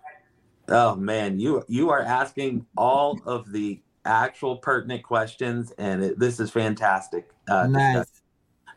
[0.68, 6.40] Oh man, you you are asking all of the actual pertinent questions, and it, this
[6.40, 7.30] is fantastic.
[7.48, 8.06] Uh, nice.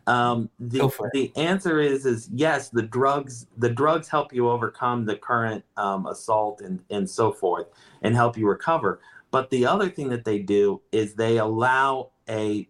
[0.07, 2.69] Um, the the answer is is yes.
[2.69, 7.67] The drugs the drugs help you overcome the current um, assault and and so forth,
[8.01, 8.99] and help you recover.
[9.29, 12.67] But the other thing that they do is they allow a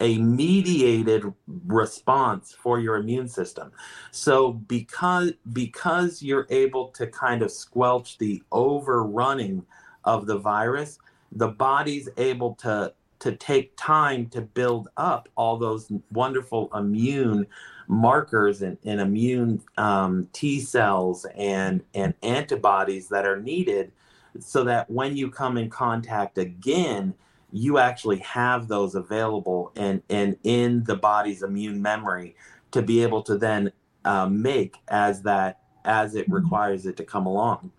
[0.00, 1.24] a mediated
[1.66, 3.72] response for your immune system.
[4.10, 9.64] So because because you're able to kind of squelch the overrunning
[10.04, 10.98] of the virus,
[11.32, 17.46] the body's able to to take time to build up all those wonderful immune
[17.88, 23.92] markers and, and immune um, T cells and and antibodies that are needed
[24.40, 27.14] so that when you come in contact again
[27.54, 32.34] you actually have those available and, and in the body's immune memory
[32.72, 33.70] to be able to then
[34.04, 36.34] uh, make as that as it mm-hmm.
[36.34, 37.70] requires it to come along.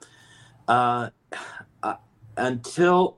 [0.70, 1.10] Uh,
[1.84, 1.96] uh,
[2.38, 3.18] until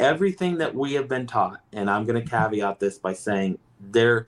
[0.00, 4.26] everything that we have been taught, and I'm going to caveat this by saying there,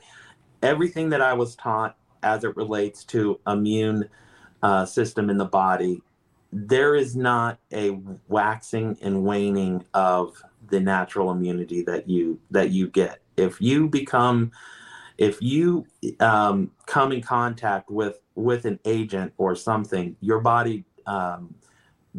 [0.63, 4.09] everything that I was taught as it relates to immune
[4.63, 6.01] uh, system in the body,
[6.53, 7.99] there is not a
[8.29, 13.21] waxing and waning of the natural immunity that you that you get.
[13.37, 14.53] If you become
[15.19, 15.87] if you
[16.19, 21.55] um, come in contact with with an agent or something your body um,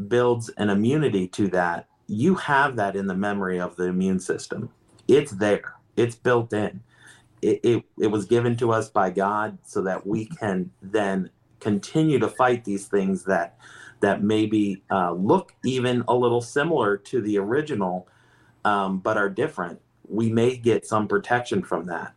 [0.07, 1.87] builds an immunity to that.
[2.07, 4.69] You have that in the memory of the immune system.
[5.07, 5.75] It's there.
[5.95, 6.81] It's built in.
[7.41, 12.19] It, it, it was given to us by god so that we can then continue
[12.19, 13.57] to fight these things that
[14.01, 18.07] that maybe uh, look even a little similar to the original
[18.65, 22.13] um, but are different, we may get some protection from that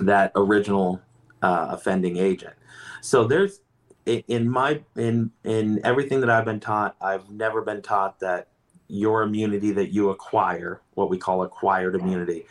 [0.00, 1.00] that original
[1.42, 2.54] uh, offending agent.
[3.02, 3.60] So there's
[4.06, 8.48] in my in in everything that I've been taught, I've never been taught that
[8.88, 12.46] your immunity that you acquire, what we call acquired immunity,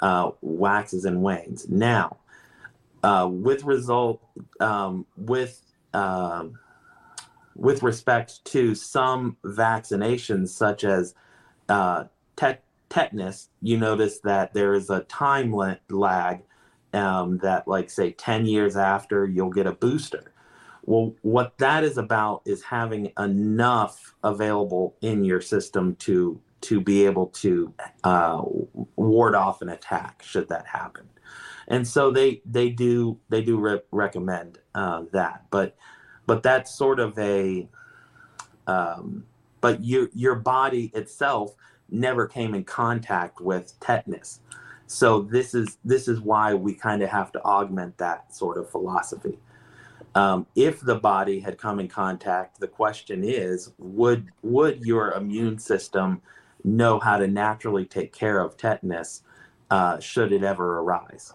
[0.00, 1.68] uh, waxes and wanes.
[1.68, 2.16] Now,
[3.02, 4.22] uh, with result
[4.60, 5.60] um, with
[5.92, 6.58] um,
[7.54, 11.14] with respect to some vaccinations, such as
[11.68, 12.04] uh,
[12.36, 15.52] tet- tetanus, you notice that there is a time
[15.88, 16.42] lag
[16.92, 20.32] um, that, like, say, 10 years after, you'll get a booster.
[20.86, 27.04] Well, what that is about is having enough available in your system to to be
[27.04, 27.74] able to
[28.04, 28.42] uh,
[28.96, 31.06] ward off an attack should that happen.
[31.68, 35.76] And so they they do they do re- recommend uh, that, but
[36.26, 37.68] but that's sort of a
[38.66, 39.24] um,
[39.60, 41.54] but your your body itself
[41.90, 44.40] never came in contact with tetanus.
[44.86, 48.70] So this is this is why we kind of have to augment that sort of
[48.70, 49.38] philosophy.
[50.14, 55.58] Um, if the body had come in contact, the question is, would would your immune
[55.58, 56.22] system
[56.62, 59.22] know how to naturally take care of tetanus
[59.70, 61.32] uh, should it ever arise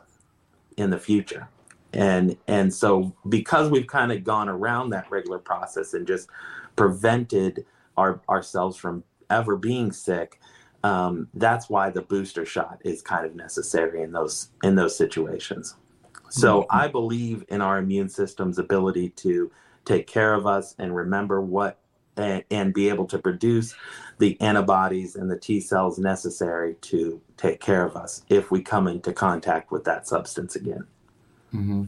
[0.78, 1.50] in the future?
[1.94, 6.30] And and so because we've kind of gone around that regular process and just
[6.76, 7.66] prevented
[7.98, 10.40] our ourselves from ever being sick,
[10.84, 15.76] um, that's why the booster shot is kind of necessary in those in those situations.
[16.30, 16.78] So mm-hmm.
[16.78, 19.52] I believe in our immune system's ability to
[19.86, 21.80] take care of us and remember what
[22.18, 23.74] and, and, be able to produce
[24.18, 28.88] the antibodies and the T cells necessary to take care of us if we come
[28.88, 30.86] into contact with that substance again.
[31.54, 31.84] Mm-hmm.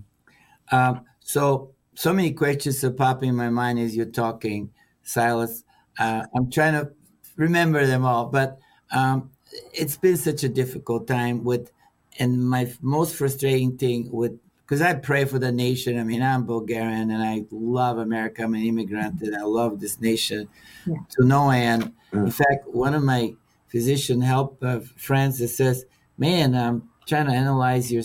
[0.71, 4.71] Um, so, so many questions are popping in my mind as you're talking,
[5.03, 5.63] Silas.
[5.99, 6.91] Uh, I'm trying to
[7.35, 8.59] remember them all, but
[8.91, 9.31] um,
[9.73, 11.71] it's been such a difficult time with
[12.19, 15.99] and my most frustrating thing with because I pray for the nation.
[15.99, 18.43] I mean, I'm Bulgarian and I love America.
[18.43, 20.47] I'm an immigrant and I love this nation
[20.85, 20.95] yeah.
[21.09, 21.91] to no end.
[22.13, 22.25] Mm.
[22.27, 23.33] In fact, one of my
[23.67, 25.85] physician help uh, friends that says,
[26.17, 28.03] "Man, I'm trying to analyze your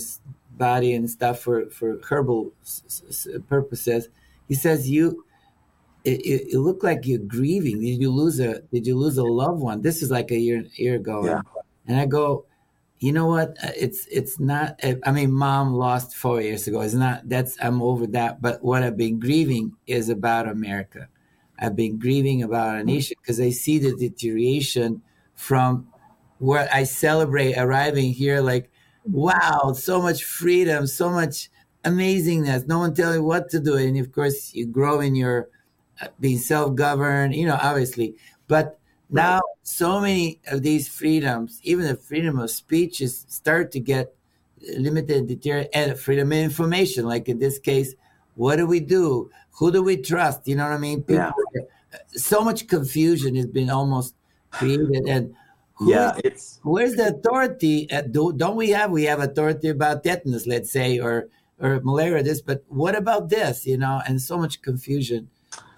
[0.56, 4.08] body and stuff for for herbal s- s- purposes."
[4.48, 5.24] He says, "You."
[6.04, 7.80] It, it, it, looked like you're grieving.
[7.80, 9.82] Did you lose a Did you lose a loved one?
[9.82, 11.40] This is like a year year ago, yeah.
[11.88, 12.46] and I go,
[12.98, 16.80] you know what uh, it's it's not uh, i mean mom lost four years ago
[16.80, 21.08] it's not that's i'm over that but what i've been grieving is about america
[21.58, 25.02] i've been grieving about our nation because i see the deterioration
[25.34, 25.86] from
[26.38, 28.70] where i celebrate arriving here like
[29.10, 31.48] wow so much freedom so much
[31.84, 35.48] amazingness no one telling you what to do and of course you grow in your
[36.00, 38.14] uh, being self-governed you know obviously
[38.48, 38.78] but
[39.10, 44.14] now, so many of these freedoms, even the freedom of speech, is start to get
[44.76, 47.06] limited, deteriorate, and freedom of information.
[47.06, 47.94] Like in this case,
[48.34, 49.30] what do we do?
[49.58, 50.46] Who do we trust?
[50.48, 51.02] You know what I mean?
[51.02, 51.62] People, yeah.
[52.10, 54.14] So much confusion has been almost
[54.50, 55.34] created, and
[55.80, 57.90] yeah, it's where's the authority?
[57.90, 61.28] Uh, do, don't we have we have authority about tetanus, let's say, or
[61.60, 62.22] or malaria?
[62.22, 63.66] This, but what about this?
[63.66, 65.28] You know, and so much confusion.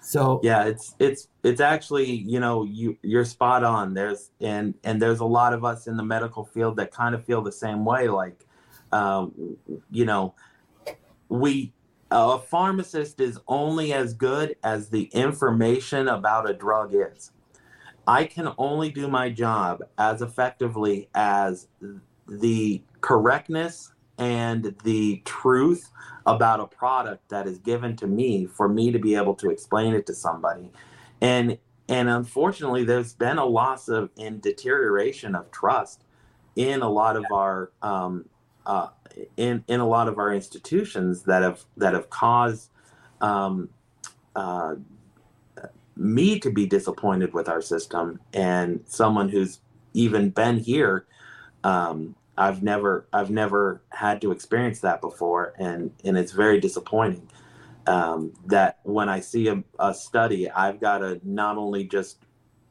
[0.01, 3.93] So yeah, it's it's it's actually you know you you're spot on.
[3.93, 7.25] There's and and there's a lot of us in the medical field that kind of
[7.25, 8.07] feel the same way.
[8.07, 8.45] Like,
[8.91, 9.57] um,
[9.91, 10.33] you know,
[11.27, 11.73] we
[12.09, 17.31] a pharmacist is only as good as the information about a drug is.
[18.09, 21.67] I can only do my job as effectively as
[22.27, 25.91] the correctness and the truth
[26.25, 29.93] about a product that is given to me for me to be able to explain
[29.93, 30.71] it to somebody.
[31.21, 36.03] And and unfortunately there's been a loss of and deterioration of trust
[36.55, 38.25] in a lot of our um,
[38.65, 38.87] uh,
[39.37, 42.71] in in a lot of our institutions that have that have caused
[43.21, 43.69] um,
[44.35, 44.73] uh,
[45.99, 49.59] me to be disappointed with our system and someone who's
[49.93, 51.05] even been here
[51.63, 57.29] um, I've never I've never had to experience that before, and and it's very disappointing.
[57.85, 62.19] Um, that when I see a, a study, I've got to not only just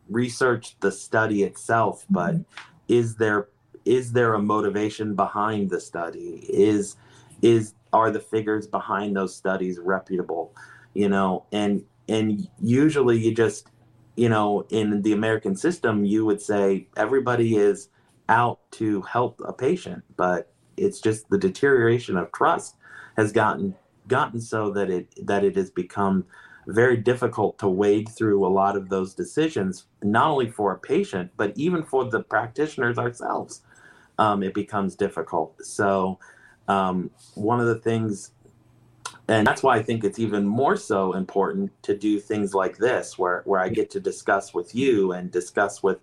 [0.08, 2.62] research the study itself, but mm-hmm.
[2.88, 3.48] is there
[3.84, 6.46] is there a motivation behind the study?
[6.48, 6.96] Is
[7.42, 10.54] is are the figures behind those studies reputable?
[10.94, 13.68] You know, and and usually you just
[14.16, 17.88] you know in the American system you would say everybody is
[18.28, 22.76] out to help a patient, but it's just the deterioration of trust
[23.16, 23.74] has gotten
[24.06, 26.24] gotten so that it that it has become
[26.68, 31.30] very difficult to wade through a lot of those decisions, not only for a patient,
[31.36, 33.62] but even for the practitioners ourselves.
[34.18, 35.64] Um, it becomes difficult.
[35.64, 36.18] So,
[36.66, 38.32] um, one of the things,
[39.28, 43.18] and that's why I think it's even more so important to do things like this,
[43.18, 45.98] where, where I get to discuss with you and discuss with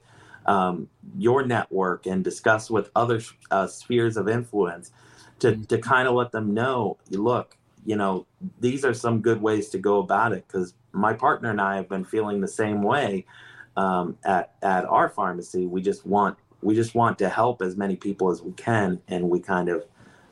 [0.46, 4.92] um, your network and discuss with other uh, spheres of influence
[5.40, 5.64] to, mm-hmm.
[5.64, 8.26] to kind of let them know look you know
[8.60, 11.90] these are some good ways to go about it because my partner and i have
[11.90, 13.26] been feeling the same way
[13.78, 17.96] um, at, at our pharmacy we just want we just want to help as many
[17.96, 19.86] people as we can, and we kind of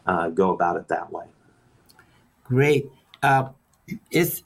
[0.07, 1.25] uh, go about it that way.
[2.43, 2.89] Great.
[3.21, 3.49] Uh,
[4.11, 4.43] it's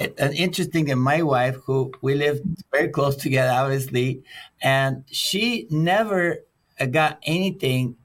[0.00, 2.42] an interesting that my wife, who we lived
[2.72, 4.22] very close together, obviously,
[4.62, 6.38] and she never
[6.90, 7.96] got anything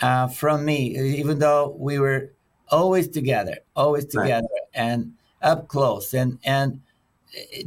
[0.00, 2.32] uh, from me, even though we were
[2.68, 4.62] always together, always together, right.
[4.74, 5.12] and
[5.42, 6.14] up close.
[6.14, 6.80] And and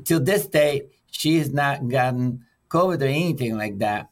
[0.06, 4.10] to this day, she has not gotten COVID or anything like that.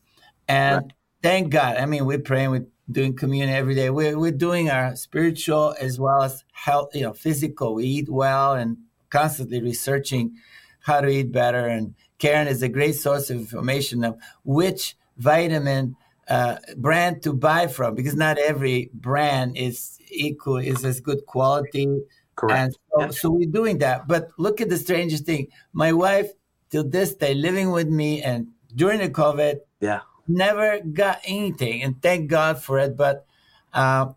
[0.47, 0.93] And right.
[1.23, 1.77] thank God.
[1.77, 3.89] I mean, we're praying, we're doing communion every day.
[3.89, 7.75] We're we're doing our spiritual as well as health, you know, physical.
[7.75, 8.77] We eat well and
[9.09, 10.35] constantly researching
[10.81, 11.67] how to eat better.
[11.67, 15.95] And Karen is a great source of information of which vitamin
[16.27, 21.87] uh, brand to buy from because not every brand is equal is as good quality.
[22.35, 22.77] Correct.
[22.97, 24.07] And so, so we're doing that.
[24.07, 25.47] But look at the strangest thing.
[25.73, 26.31] My wife,
[26.69, 30.01] till this day, living with me, and during the COVID, yeah,
[30.31, 32.97] never got anything, and thank God for it.
[32.97, 33.25] But
[33.73, 34.13] uh,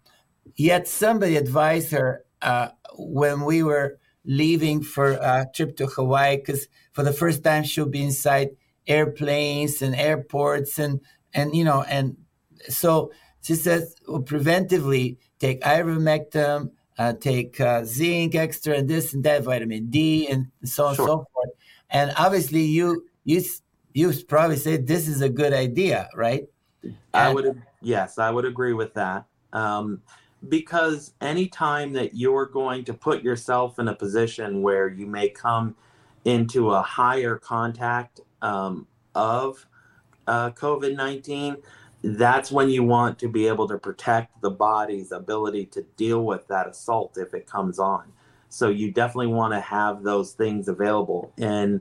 [0.56, 6.68] yet somebody advised her uh, when we were leaving for a trip to Hawaii because
[6.92, 8.50] for the first time she'll be inside
[8.86, 11.00] airplanes and airports and
[11.32, 12.16] and you know and
[12.68, 13.12] so
[13.42, 19.42] she says well, preventively take ivermectin, uh, take uh, zinc extra and this and that
[19.42, 21.04] vitamin D and so on sure.
[21.04, 21.50] and so forth.
[21.90, 23.42] And obviously you you
[23.94, 26.46] you probably said this is a good idea, right?
[27.14, 29.24] I would yes, I would agree with that.
[29.52, 30.02] Um,
[30.48, 35.74] because anytime that you're going to put yourself in a position where you may come
[36.26, 39.64] into a higher contact um, of
[40.26, 41.56] uh, COVID 19,
[42.02, 46.46] that's when you want to be able to protect the body's ability to deal with
[46.48, 48.12] that assault if it comes on.
[48.48, 51.80] So you definitely want to have those things available and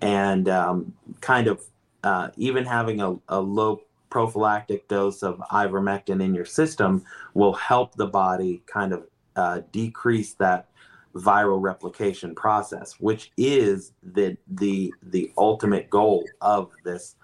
[0.00, 1.62] and um, kind of
[2.04, 7.94] uh, even having a, a low prophylactic dose of ivermectin in your system will help
[7.94, 10.66] the body kind of uh, decrease that
[11.14, 17.16] viral replication process, which is the the the ultimate goal of this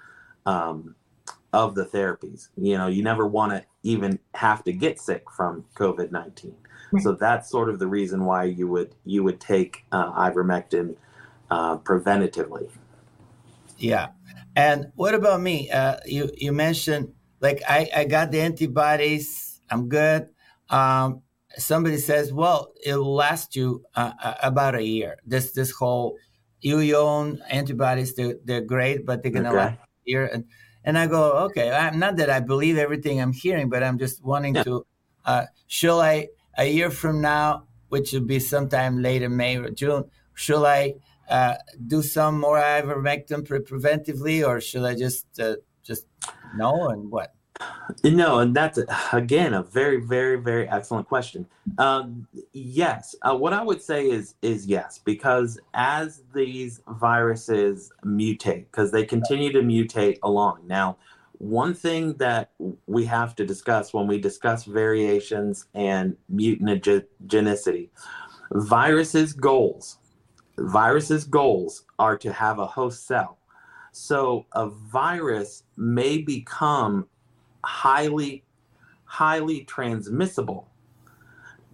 [0.45, 0.95] um,
[1.53, 2.49] of the therapies.
[2.57, 6.57] You know, you never want to even have to get sick from COVID nineteen.
[6.93, 7.03] Right.
[7.03, 10.97] So that's sort of the reason why you would you would take uh, ivermectin
[11.51, 12.71] uh, preventatively.
[13.79, 14.09] Yeah,
[14.55, 15.71] and what about me?
[15.71, 19.61] Uh, you you mentioned like I, I got the antibodies.
[19.71, 20.29] I'm good.
[20.71, 21.23] Um,
[21.59, 25.19] somebody says, well, it'll last you uh, uh about a year.
[25.27, 26.17] This this whole
[26.61, 28.15] you own antibodies.
[28.15, 29.57] They're they're great, but they're gonna okay.
[29.57, 30.27] last a year.
[30.33, 30.45] And
[30.85, 31.71] and I go, okay.
[31.71, 34.63] I'm not that I believe everything I'm hearing, but I'm just wanting yeah.
[34.65, 34.87] to.
[35.25, 40.05] Uh, shall I a year from now, which will be sometime later May or June?
[40.35, 40.95] Shall I
[41.29, 41.55] uh,
[41.87, 46.07] do some more ivermectin pre- preventively, or should I just uh, just
[46.57, 47.35] know and what?
[48.03, 48.79] You No, and that's
[49.13, 51.47] again a very, very, very excellent question.
[51.79, 58.67] Um, yes, uh, what I would say is is yes, because as these viruses mutate,
[58.71, 60.67] because they continue to mutate along.
[60.67, 60.99] Now,
[61.39, 62.51] one thing that
[62.87, 67.89] we have to discuss when we discuss variations and mutagenicity,
[68.53, 69.99] viruses' goals
[70.59, 73.39] Viruses' goals are to have a host cell.
[73.93, 77.09] So a virus may become
[77.65, 78.45] highly,
[79.05, 80.69] highly transmissible,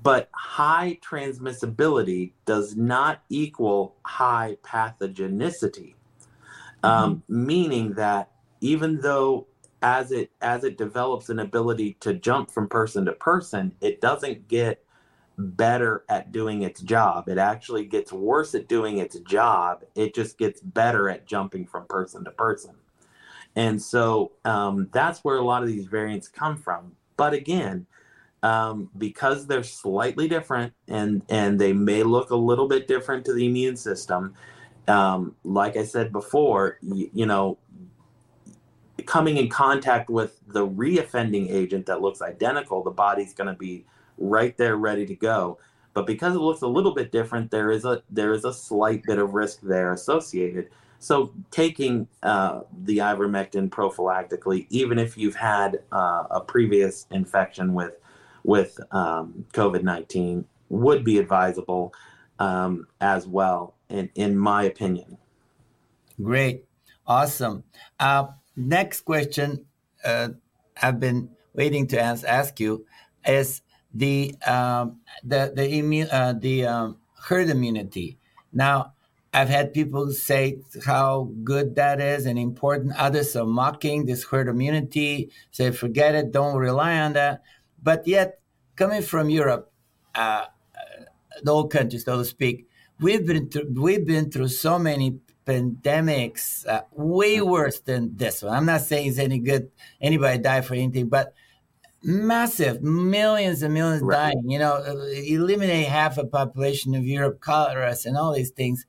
[0.02, 5.94] but high transmissibility does not equal high pathogenicity.
[6.82, 6.86] Mm-hmm.
[6.86, 8.30] Um, meaning that
[8.60, 9.46] even though
[9.82, 14.48] as it as it develops an ability to jump from person to person, it doesn't
[14.48, 14.84] get
[15.50, 17.28] better at doing its job.
[17.28, 19.84] It actually gets worse at doing its job.
[19.94, 22.74] It just gets better at jumping from person to person.
[23.54, 26.92] And so um, that's where a lot of these variants come from.
[27.16, 27.86] But again,
[28.42, 33.32] um, because they're slightly different and and they may look a little bit different to
[33.32, 34.34] the immune system.
[34.88, 37.58] Um, like I said before, you, you know,
[39.06, 43.84] coming in contact with the reoffending agent that looks identical, the body's going to be
[44.18, 45.58] right there ready to go.
[45.94, 49.02] But because it looks a little bit different, there is a there is a slight
[49.04, 50.70] bit of risk there associated.
[50.98, 57.94] So taking uh, the ivermectin prophylactically, even if you've had uh, a previous infection with
[58.44, 61.92] with um, COVID nineteen, would be advisable
[62.38, 65.18] um, as well, in in my opinion.
[66.22, 66.64] Great,
[67.06, 67.64] awesome.
[67.98, 69.64] Uh, next question
[70.04, 70.28] uh,
[70.80, 72.86] I've been waiting to ask, ask you
[73.26, 73.61] is
[73.94, 78.18] the um, the the immune uh, the um, herd immunity.
[78.52, 78.92] Now,
[79.34, 82.94] I've had people say how good that is and important.
[82.96, 87.42] Others are mocking this herd immunity, say, forget it, don't rely on that.
[87.82, 88.40] But yet,
[88.76, 89.72] coming from Europe,
[90.14, 90.46] uh,
[91.42, 92.68] the old country, so to speak,
[93.00, 98.52] we've been through, we've been through so many pandemics, uh, way worse than this one.
[98.52, 99.70] I'm not saying it's any good,
[100.00, 101.32] anybody died for anything, but
[102.02, 104.32] massive, millions and millions right.
[104.32, 104.50] dying.
[104.50, 104.82] You know,
[105.26, 108.86] eliminate half a population of Europe, cholera, and all these things,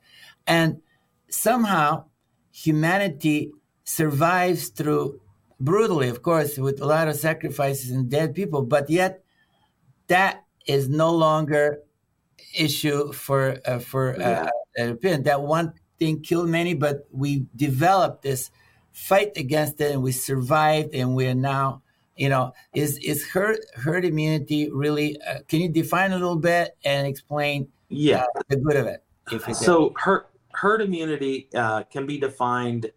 [0.47, 0.81] and
[1.29, 2.05] somehow
[2.51, 3.51] humanity
[3.83, 5.19] survives through
[5.59, 9.23] brutally, of course, with a lot of sacrifices and dead people, but yet
[10.07, 11.79] that is no longer
[12.57, 15.17] issue for uh, for uh, yeah.
[15.17, 18.49] That one thing killed many, but we developed this
[18.91, 21.82] fight against it, and we survived, and we're now.
[22.15, 25.19] You know, is is herd herd immunity really?
[25.21, 27.67] Uh, can you define a little bit and explain?
[27.89, 29.03] Yeah, uh, the good of it.
[29.55, 32.91] so herd herd immunity uh, can be defined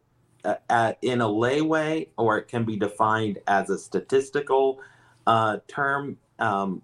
[0.45, 4.81] uh, at, in a lay way, or it can be defined as a statistical
[5.67, 6.19] term.
[6.39, 6.83] Um,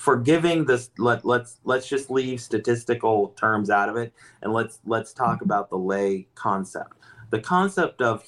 [0.00, 5.12] forgiving this let let's let's just leave statistical terms out of it and let's let's
[5.12, 5.44] talk mm-hmm.
[5.44, 6.99] about the lay concept
[7.30, 8.24] the concept of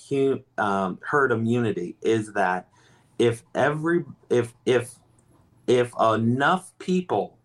[0.58, 2.68] um, herd immunity is that
[3.18, 4.94] if every if if
[5.66, 7.38] if enough people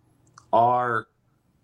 [0.53, 1.07] are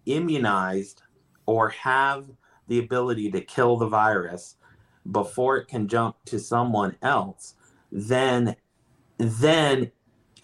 [0.06, 1.04] immunized
[1.46, 2.26] or have
[2.68, 4.56] the ability to kill the virus
[5.12, 7.56] before it can jump to someone else
[7.92, 8.56] then
[9.18, 9.92] then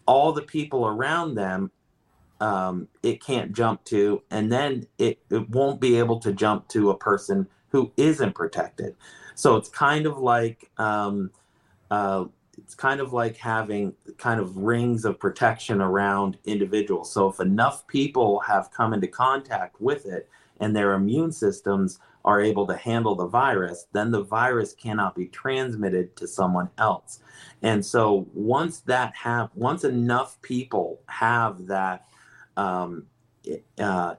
[0.05, 1.71] all the people around them
[2.41, 6.89] um, it can't jump to, and then it, it won't be able to jump to
[6.89, 8.95] a person who isn't protected.
[9.35, 11.31] So it's kind of like um,
[11.89, 12.25] uh,
[12.57, 17.11] it's kind of like having kind of rings of protection around individuals.
[17.11, 22.41] So if enough people have come into contact with it and their immune systems are
[22.41, 27.19] able to handle the virus, then the virus cannot be transmitted to someone else.
[27.61, 32.05] And so once that have once enough people have that
[32.57, 33.05] um,
[33.79, 34.15] uh,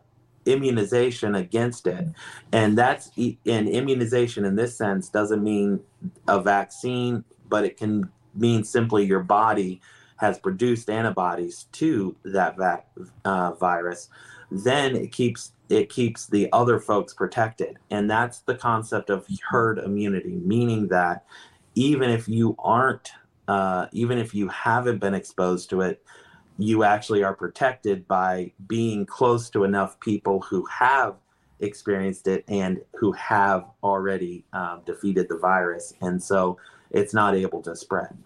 [0.47, 2.07] immunization against it.
[2.53, 5.81] And that's an immunization in this sense doesn't mean
[6.29, 9.81] a vaccine, but it can mean simply your body
[10.17, 12.87] has produced antibodies to that
[13.25, 14.09] uh, virus.
[14.51, 19.79] Then it keeps it keeps the other folks protected, and that's the concept of herd
[19.79, 21.25] immunity, meaning that
[21.77, 23.13] even if you aren't,
[23.47, 26.03] uh, even if you haven't been exposed to it,
[26.61, 31.15] you actually are protected by being close to enough people who have
[31.61, 35.95] experienced it and who have already um, defeated the virus.
[36.03, 36.59] And so
[36.91, 38.17] it's not able to spread.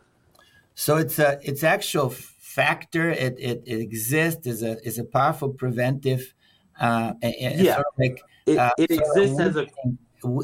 [0.74, 3.10] So it's a it's actual factor.
[3.10, 6.34] It, it, it exists as a is a powerful preventive
[6.80, 7.74] uh, yeah.
[7.74, 9.66] sort of like, it, uh, it exists as a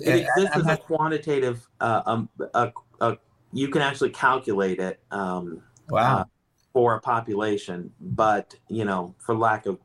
[0.05, 2.71] it exists as a quantitative uh, um, a,
[3.01, 3.17] a,
[3.53, 6.19] you can actually calculate it um, wow.
[6.19, 6.25] uh,
[6.73, 9.79] for a population, but you know, for lack of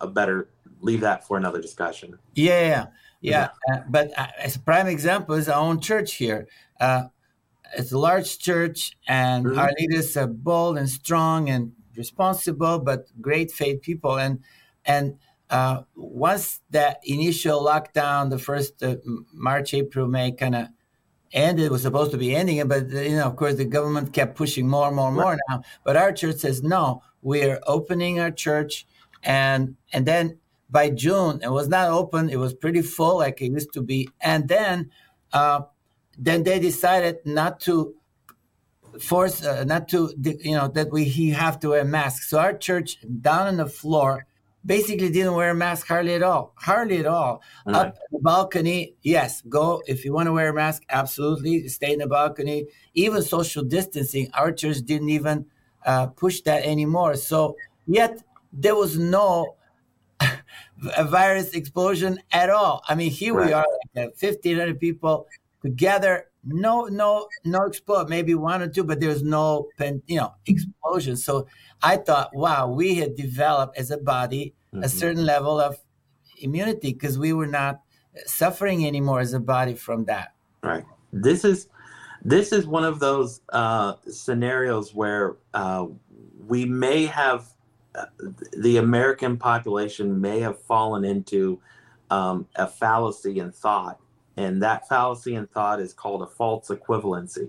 [0.00, 0.48] a better,
[0.80, 2.18] leave that for another discussion.
[2.34, 2.86] Yeah, yeah,
[3.20, 3.48] yeah.
[3.72, 6.48] Uh, but uh, as a prime example is our own church here.
[6.80, 7.04] Uh,
[7.76, 9.58] it's a large church, and mm-hmm.
[9.58, 14.18] our leaders are bold and strong and responsible, but great faith people.
[14.18, 14.42] And
[14.84, 15.18] and
[15.50, 18.96] uh, once that initial lockdown, the first uh,
[19.32, 20.68] March, April, May, kind of
[21.32, 24.12] and it was supposed to be ending it, but you know, of course, the government
[24.12, 25.62] kept pushing more and more and more now.
[25.84, 28.86] But our church says no, we're opening our church,
[29.22, 30.38] and and then
[30.70, 34.08] by June it was not open; it was pretty full, like it used to be.
[34.20, 34.90] And then,
[35.32, 35.62] uh,
[36.18, 37.94] then they decided not to
[38.98, 42.30] force, uh, not to, you know, that we he have to wear masks.
[42.30, 44.26] So our church down on the floor
[44.64, 46.52] basically didn't wear a mask hardly at all.
[46.56, 47.42] Hardly at all.
[47.66, 47.76] Right.
[47.76, 49.82] Up the balcony, yes, go.
[49.86, 51.68] If you want to wear a mask, absolutely.
[51.68, 52.66] Stay in the balcony.
[52.94, 55.46] Even social distancing, our church didn't even
[55.86, 57.16] uh, push that anymore.
[57.16, 57.56] So,
[57.86, 59.56] yet there was no
[61.02, 62.82] virus explosion at all.
[62.88, 63.46] I mean, here right.
[63.46, 65.26] we are, like 1,500 people
[65.62, 66.26] together.
[66.44, 68.08] No, no, no explode.
[68.08, 69.68] Maybe one or two, but there's no,
[70.06, 71.16] you know, explosion.
[71.16, 71.46] So
[71.82, 74.84] I thought, wow, we had developed as a body mm-hmm.
[74.84, 75.78] a certain level of
[76.38, 77.80] immunity because we were not
[78.26, 80.34] suffering anymore as a body from that.
[80.62, 80.84] Right.
[81.12, 81.68] This is
[82.22, 85.86] this is one of those uh, scenarios where uh,
[86.46, 87.46] we may have
[87.94, 88.06] uh,
[88.58, 91.60] the American population may have fallen into
[92.10, 93.98] um, a fallacy in thought,
[94.36, 97.48] and that fallacy in thought is called a false equivalency.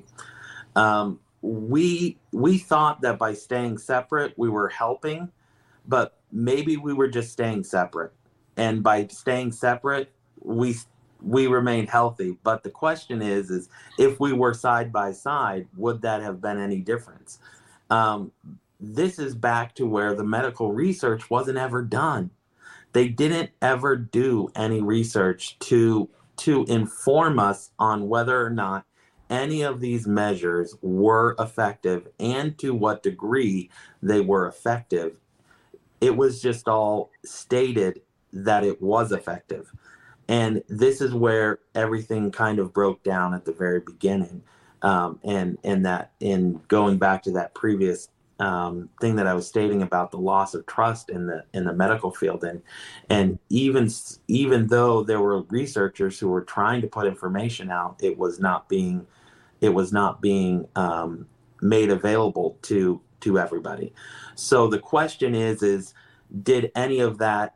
[0.76, 5.30] Um, we we thought that by staying separate we were helping
[5.88, 8.14] but maybe we were just staying separate
[8.58, 10.76] and by staying separate we
[11.22, 12.38] we remained healthy.
[12.44, 16.60] But the question is, is if we were side by side, would that have been
[16.60, 17.39] any difference?
[17.89, 18.32] Um,
[18.80, 22.32] this is back to where the medical research wasn't ever done.
[22.94, 28.86] They didn't ever do any research to to inform us on whether or not
[29.32, 33.70] any of these measures were effective and to what degree
[34.04, 35.16] they were effective.
[36.02, 38.02] It was just all stated
[38.34, 39.72] that it was effective.
[40.28, 44.44] And this is where everything kind of broke down at the very beginning.
[44.84, 48.10] Um, and and that in going back to that previous
[48.40, 51.74] um, thing that I was stating about the loss of trust in the in the
[51.74, 52.64] medical field, and
[53.08, 53.90] and even
[54.28, 58.68] even though there were researchers who were trying to put information out, it was not
[58.68, 59.06] being
[59.62, 61.28] it was not being um,
[61.62, 63.93] made available to to everybody.
[64.36, 65.93] So the question is is
[66.43, 67.55] did any of that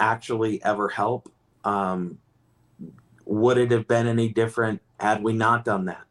[0.00, 1.32] actually ever help?
[1.64, 2.18] Um,
[3.24, 6.04] would it have been any different had we not done that?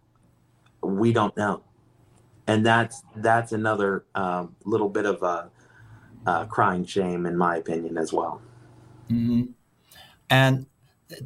[0.82, 1.64] We don't know
[2.48, 5.50] and that's that's another um, little bit of a,
[6.26, 8.42] a, crying shame, in my opinion, as well.
[9.10, 9.52] Mm-hmm.
[10.30, 10.66] And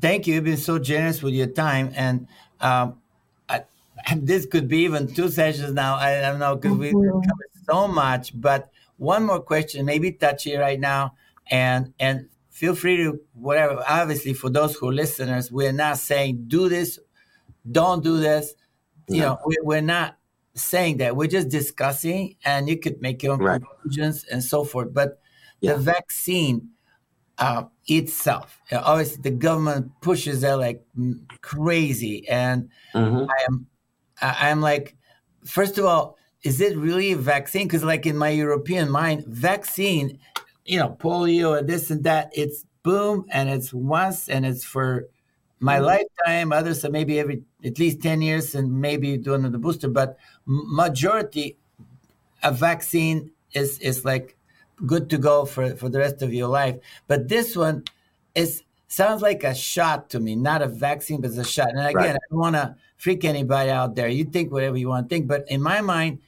[0.01, 0.35] thank you.
[0.35, 2.27] You've been so generous with your time, and
[2.59, 3.00] um,
[4.07, 5.95] I, this could be even two sessions now.
[5.95, 8.39] I don't know because we've covered so much.
[8.39, 11.15] But one more question, maybe touchy right now,
[11.49, 13.83] and and feel free to whatever.
[13.87, 16.99] Obviously, for those who are listeners, we're not saying do this,
[17.69, 18.53] don't do this.
[19.07, 20.17] You know, we're not
[20.53, 21.15] saying that.
[21.15, 23.61] We're just discussing, and you could make your own right.
[23.61, 24.93] conclusions and so forth.
[24.93, 25.19] But
[25.59, 25.73] yeah.
[25.73, 26.69] the vaccine
[27.37, 30.85] uh, itself, obviously, the government pushes that like
[31.41, 33.29] crazy, and mm-hmm.
[33.29, 33.67] I am,
[34.21, 34.95] I am like,
[35.45, 37.67] first of all, is it really a vaccine?
[37.67, 40.19] Because like in my European mind, vaccine,
[40.65, 45.07] you know, polio and this and that, it's boom, and it's once, and it's for
[45.59, 45.85] my mm-hmm.
[45.85, 46.51] lifetime.
[46.51, 51.57] Others are maybe every at least 10 years and maybe doing the booster, but majority
[52.43, 54.35] a vaccine is is like
[54.85, 56.77] good to go for for the rest of your life.
[57.07, 57.83] But this one
[58.33, 61.69] is sounds like a shot to me, not a vaccine, but it's a shot.
[61.69, 62.15] And again, right.
[62.15, 64.09] I don't want to freak anybody out there.
[64.09, 66.19] You think whatever you want to think, but in my mind,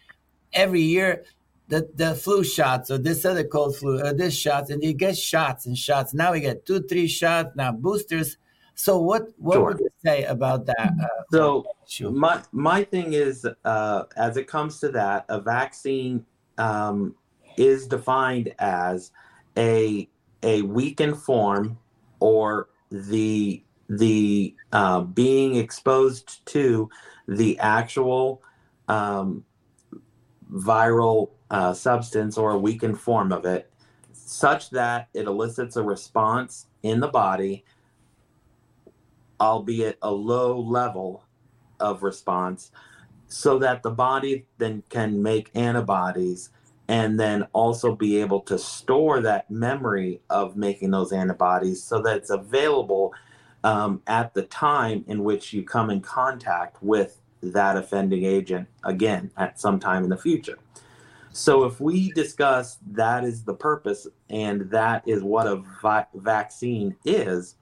[0.53, 1.25] every year
[1.67, 5.17] the, the flu shots or this other cold flu or this shots and you get
[5.17, 6.13] shots and shots.
[6.13, 8.37] Now we get two, three shots, now boosters.
[8.75, 9.65] So what what sure.
[9.65, 10.93] would you say about that?
[11.01, 12.11] Uh, so sure.
[12.11, 16.25] my my thing is, uh, as it comes to that, a vaccine
[16.57, 17.13] um,
[17.55, 19.11] is defined as
[19.57, 20.09] a
[20.41, 21.77] a weakened form
[22.23, 26.89] or the the uh, being exposed to
[27.27, 28.41] the actual
[28.87, 29.43] um,
[30.51, 33.69] viral uh, substance or a weakened form of it,
[34.13, 37.65] such that it elicits a response in the body
[39.39, 41.25] albeit a low level
[41.79, 42.71] of response,
[43.27, 46.49] so that the body then can make antibodies
[46.87, 52.17] and then also be able to store that memory of making those antibodies so that
[52.17, 53.13] it's available
[53.63, 59.31] um, at the time in which you come in contact with that offending agent again
[59.37, 60.57] at some time in the future.
[61.35, 66.95] So, if we discuss that is the purpose and that is what a vi- vaccine
[67.05, 67.55] is,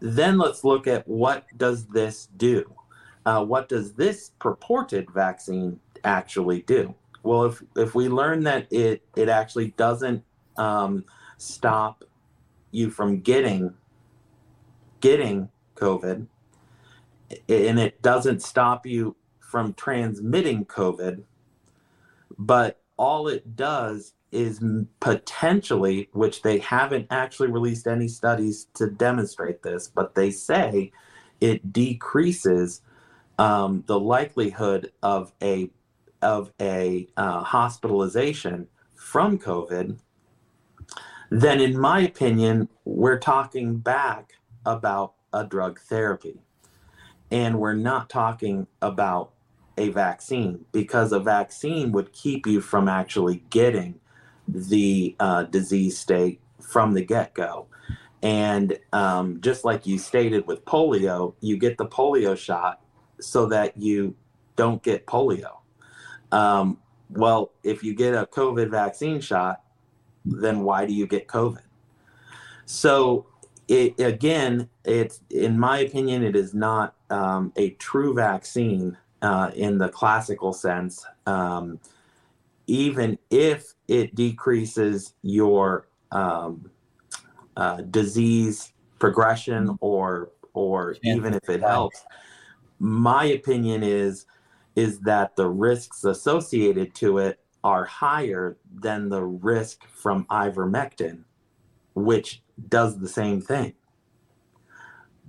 [0.00, 2.70] then let's look at what does this do?
[3.24, 6.94] Uh, what does this purported vaccine actually do?
[7.26, 10.22] Well, if if we learn that it it actually doesn't
[10.56, 11.04] um,
[11.38, 12.04] stop
[12.70, 13.74] you from getting
[15.00, 16.26] getting COVID,
[17.48, 21.24] and it doesn't stop you from transmitting COVID,
[22.38, 24.62] but all it does is
[25.00, 30.92] potentially, which they haven't actually released any studies to demonstrate this, but they say
[31.40, 32.82] it decreases
[33.38, 35.70] um, the likelihood of a
[36.26, 38.66] of a uh, hospitalization
[38.96, 39.96] from COVID.
[41.30, 44.32] Then, in my opinion, we're talking back
[44.66, 46.40] about a drug therapy,
[47.30, 49.34] and we're not talking about
[49.78, 54.00] a vaccine because a vaccine would keep you from actually getting
[54.48, 57.68] the uh, disease state from the get go.
[58.22, 62.80] And um, just like you stated with polio, you get the polio shot
[63.20, 64.16] so that you
[64.56, 65.58] don't get polio.
[66.32, 66.78] Um,
[67.10, 69.62] well, if you get a COVID vaccine shot,
[70.24, 71.62] then why do you get COVID?
[72.64, 73.26] So,
[73.68, 79.78] it, again, it's in my opinion, it is not um, a true vaccine uh, in
[79.78, 81.04] the classical sense.
[81.26, 81.78] Um,
[82.68, 86.70] even if it decreases your um,
[87.56, 92.02] uh, disease progression or or even if it helps.
[92.78, 94.26] My opinion is
[94.76, 101.24] is that the risks associated to it are higher than the risk from ivermectin,
[101.94, 103.72] which does the same thing,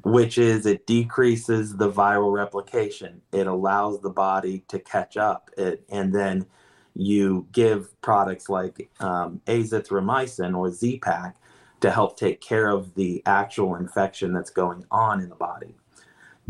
[0.04, 3.22] which is it decreases the viral replication.
[3.32, 5.50] It allows the body to catch up.
[5.58, 6.46] It, and then
[6.94, 11.38] you give products like um, azithromycin or Z-Pak
[11.80, 15.76] to help take care of the actual infection that's going on in the body.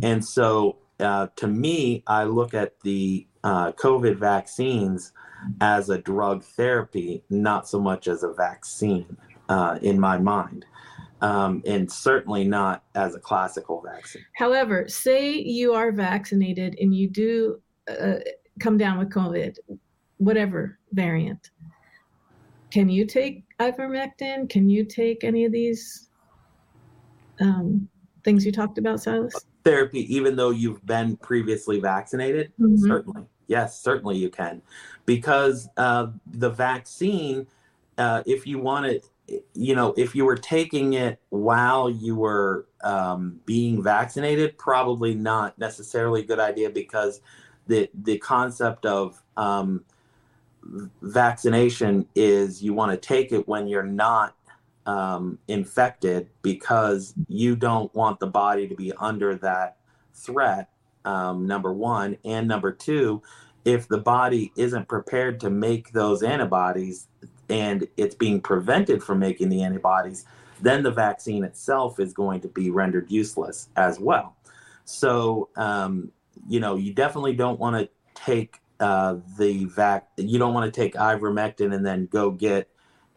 [0.02, 5.14] And so, uh, to me, I look at the uh, COVID vaccines
[5.62, 9.18] as a drug therapy, not so much as a vaccine
[9.50, 10.66] uh, in my mind.
[11.20, 14.24] Um, and certainly not as a classical vaccine.
[14.36, 18.20] However, say you are vaccinated and you do uh,
[18.60, 19.58] come down with COVID,
[20.18, 21.50] whatever variant.
[22.70, 24.48] Can you take ivermectin?
[24.48, 26.10] Can you take any of these
[27.39, 27.88] um,
[28.24, 29.34] things you talked about, Silas?
[29.68, 32.88] Therapy, even though you've been previously vaccinated, mm-hmm.
[32.88, 33.24] certainly.
[33.47, 34.61] Yes, certainly you can.
[35.05, 37.47] Because uh, the vaccine,
[37.97, 42.65] uh, if you want to, you know, if you were taking it while you were
[42.82, 47.20] um, being vaccinated, probably not necessarily a good idea because
[47.68, 49.84] the the concept of um,
[51.01, 54.36] vaccination is you want to take it when you're not
[54.88, 59.77] um, infected because you don't want the body to be under that
[60.15, 60.69] threat.
[61.05, 63.21] Um, number one, and number two,
[63.65, 67.07] if the body isn't prepared to make those antibodies
[67.49, 70.25] and it's being prevented from making the antibodies,
[70.61, 74.35] then the vaccine itself is going to be rendered useless as well.
[74.85, 76.11] So, um,
[76.47, 80.07] you know, you definitely don't want to take uh, the vac.
[80.17, 82.69] You don't want to take ivermectin and then go get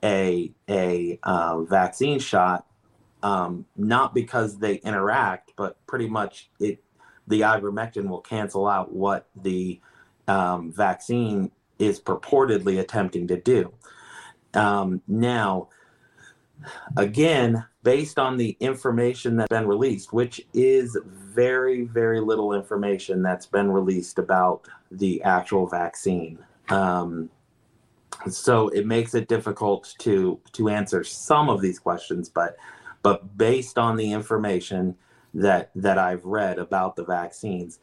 [0.02, 2.66] a a uh, vaccine shot.
[3.22, 6.82] Um, not because they interact, but pretty much it.
[7.26, 9.80] The ivermectin will cancel out what the
[10.26, 13.72] um, vaccine is purportedly attempting to do.
[14.54, 15.68] Um, now,
[16.96, 23.46] again, based on the information that's been released, which is very, very little information that's
[23.46, 26.38] been released about the actual vaccine.
[26.68, 27.30] Um,
[28.28, 32.56] so it makes it difficult to to answer some of these questions, but
[33.02, 34.96] but based on the information
[35.34, 37.78] that that I've read about the vaccines,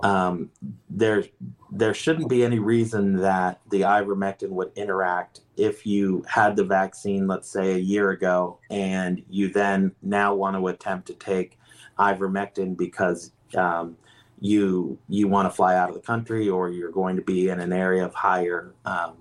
[0.00, 0.50] um,
[0.88, 1.24] there
[1.70, 7.26] there shouldn't be any reason that the ivermectin would interact if you had the vaccine,
[7.26, 11.58] let's say a year ago, and you then now want to attempt to take
[11.98, 13.96] ivermectin because um,
[14.40, 17.60] you you want to fly out of the country or you're going to be in
[17.60, 19.16] an area of higher um,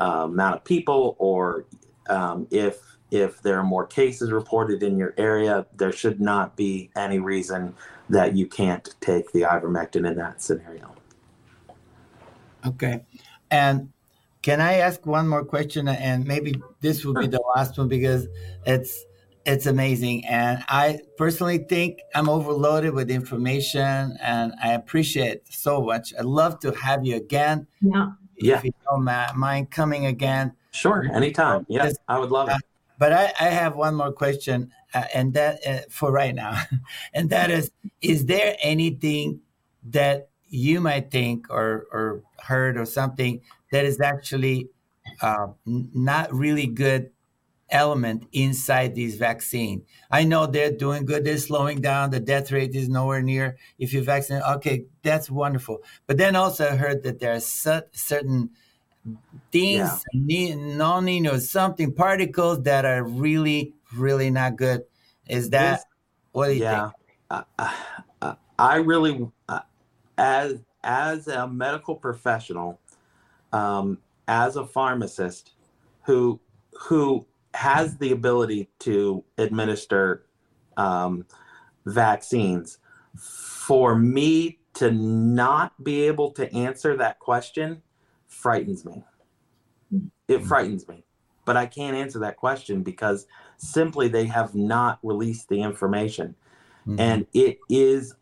[0.00, 1.66] uh, amount of people, or
[2.08, 2.80] um, if
[3.10, 7.74] if there are more cases reported in your area, there should not be any reason
[8.08, 10.94] that you can't take the ivermectin in that scenario.
[12.66, 13.04] Okay.
[13.50, 13.92] And
[14.42, 15.88] can I ask one more question?
[15.88, 18.26] And maybe this will be the last one because
[18.66, 19.04] it's
[19.46, 20.24] it's amazing.
[20.26, 26.14] And I personally think I'm overloaded with information and I appreciate so much.
[26.18, 27.66] I'd love to have you again.
[27.80, 28.12] Yeah.
[28.38, 28.58] Yeah.
[28.58, 30.52] If you don't mind coming again.
[30.70, 31.08] Sure.
[31.12, 31.66] Anytime.
[31.68, 31.90] Yeah.
[32.08, 32.52] I would love it.
[32.52, 32.58] Uh,
[32.98, 36.60] but I, I have one more question uh, and that uh, for right now,
[37.14, 37.70] and that is:
[38.00, 39.40] Is there anything
[39.90, 43.40] that you might think or or heard or something
[43.72, 44.68] that is actually
[45.20, 47.10] uh, not really good
[47.74, 49.84] element inside these vaccine.
[50.10, 51.24] I know they're doing good.
[51.24, 52.10] They're slowing down.
[52.10, 53.58] The death rate is nowhere near.
[53.78, 55.82] If you vaccinate, okay, that's wonderful.
[56.06, 58.50] But then also I heard that there are certain
[59.52, 60.54] things, yeah.
[60.54, 64.82] non or something particles that are really really not good.
[65.28, 65.84] Is that this,
[66.32, 66.90] what do you yeah,
[67.30, 67.44] think?
[68.20, 69.60] Uh, I really, uh,
[70.16, 72.80] as as a medical professional,
[73.52, 73.98] um,
[74.28, 75.52] as a pharmacist,
[76.02, 76.40] who
[76.72, 80.26] who has the ability to administer
[80.76, 81.24] um,
[81.86, 82.78] vaccines,
[83.16, 87.80] for me to not be able to answer that question
[88.26, 89.04] frightens me.
[90.28, 90.46] It hmm.
[90.46, 91.04] frightens me
[91.44, 93.26] but I can't answer that question because
[93.56, 96.34] simply they have not released the information.
[96.86, 97.00] Mm-hmm.
[97.00, 98.14] And it is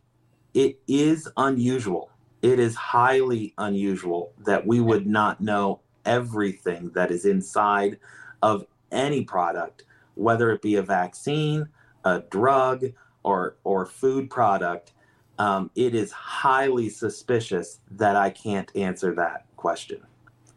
[0.54, 2.10] it is unusual.
[2.42, 7.98] It is highly unusual that we would not know everything that is inside
[8.42, 9.84] of any product,
[10.14, 11.68] whether it be a vaccine,
[12.04, 12.84] a drug,
[13.22, 14.92] or or food product.
[15.38, 20.02] Um, it is highly suspicious that I can't answer that question,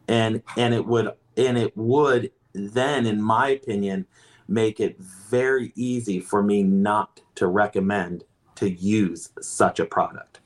[0.07, 4.05] and and it would and it would then, in my opinion,
[4.47, 8.23] make it very easy for me not to recommend
[8.55, 10.39] to use such a product.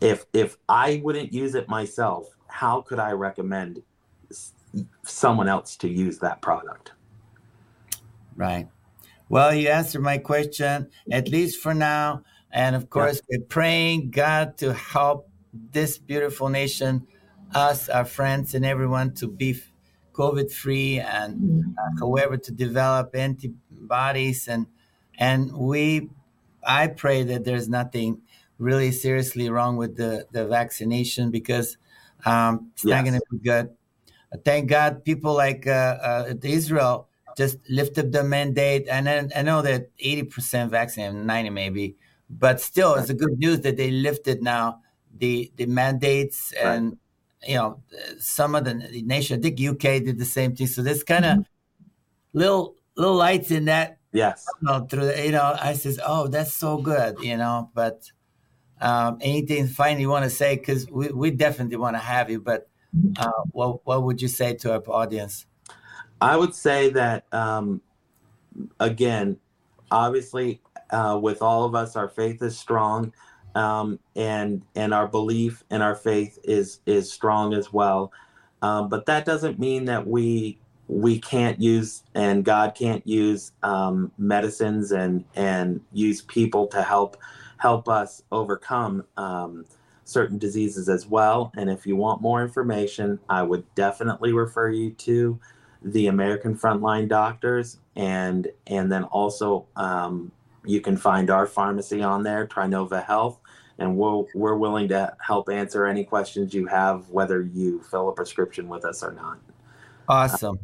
[0.00, 3.82] If if I wouldn't use it myself, how could I recommend
[5.02, 6.92] someone else to use that product?
[8.36, 8.68] Right.
[9.28, 12.24] Well, you answered my question, at least for now.
[12.50, 13.38] And of course, yeah.
[13.38, 17.06] we're praying God to help this beautiful nation,
[17.54, 19.60] us, our friends, and everyone to be
[20.12, 21.70] COVID free and mm-hmm.
[21.78, 24.46] uh, however to develop antibodies.
[24.46, 24.66] And,
[25.18, 26.10] and we,
[26.66, 28.22] I pray that there's nothing
[28.58, 31.76] really seriously wrong with the, the vaccination because
[32.24, 32.94] um, it's yes.
[32.94, 33.70] not going to be good.
[34.44, 38.86] Thank God people like uh, uh, Israel just lifted the mandate.
[38.88, 41.96] And then I know that 80% vaccinated, 90 maybe,
[42.30, 44.80] but still it's a good news that they lifted now
[45.18, 47.50] the, the mandates and, right.
[47.50, 47.82] you know,
[48.18, 50.66] some of the nation, I think UK did the same thing.
[50.66, 52.38] So there's kind of mm-hmm.
[52.38, 53.98] little, little lights in that.
[54.12, 54.46] Yes.
[54.60, 58.10] You know, through the, you know, I says, oh, that's so good, you know, but
[58.80, 60.56] um, anything fine you want to say?
[60.56, 62.68] Cause we, we definitely want to have you, but
[63.16, 65.46] uh, what, what would you say to our audience?
[66.20, 67.80] I would say that, um,
[68.80, 69.38] again,
[69.90, 73.12] obviously, uh, with all of us, our faith is strong,
[73.54, 78.12] um, and and our belief and our faith is is strong as well.
[78.62, 84.12] Um, but that doesn't mean that we we can't use and God can't use um,
[84.18, 87.16] medicines and and use people to help
[87.58, 89.64] help us overcome um,
[90.04, 91.50] certain diseases as well.
[91.56, 95.38] And if you want more information, I would definitely refer you to
[95.82, 100.32] the American Frontline Doctors, and and then also um,
[100.64, 103.38] you can find our pharmacy on there, Trinova Health,
[103.78, 108.12] and we'll we're willing to help answer any questions you have, whether you fill a
[108.12, 109.38] prescription with us or not.
[110.08, 110.58] Awesome,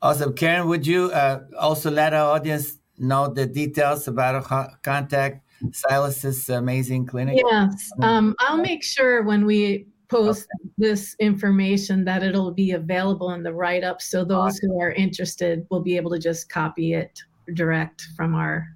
[0.00, 0.68] awesome, Karen.
[0.68, 7.06] Would you uh, also let our audience know the details about a contact Silas's amazing
[7.06, 7.42] clinic?
[7.44, 10.70] Yes, um, I'll make sure when we post okay.
[10.76, 14.70] this information that it'll be available in the write up so those awesome.
[14.70, 17.20] who are interested will be able to just copy it
[17.54, 18.66] direct from our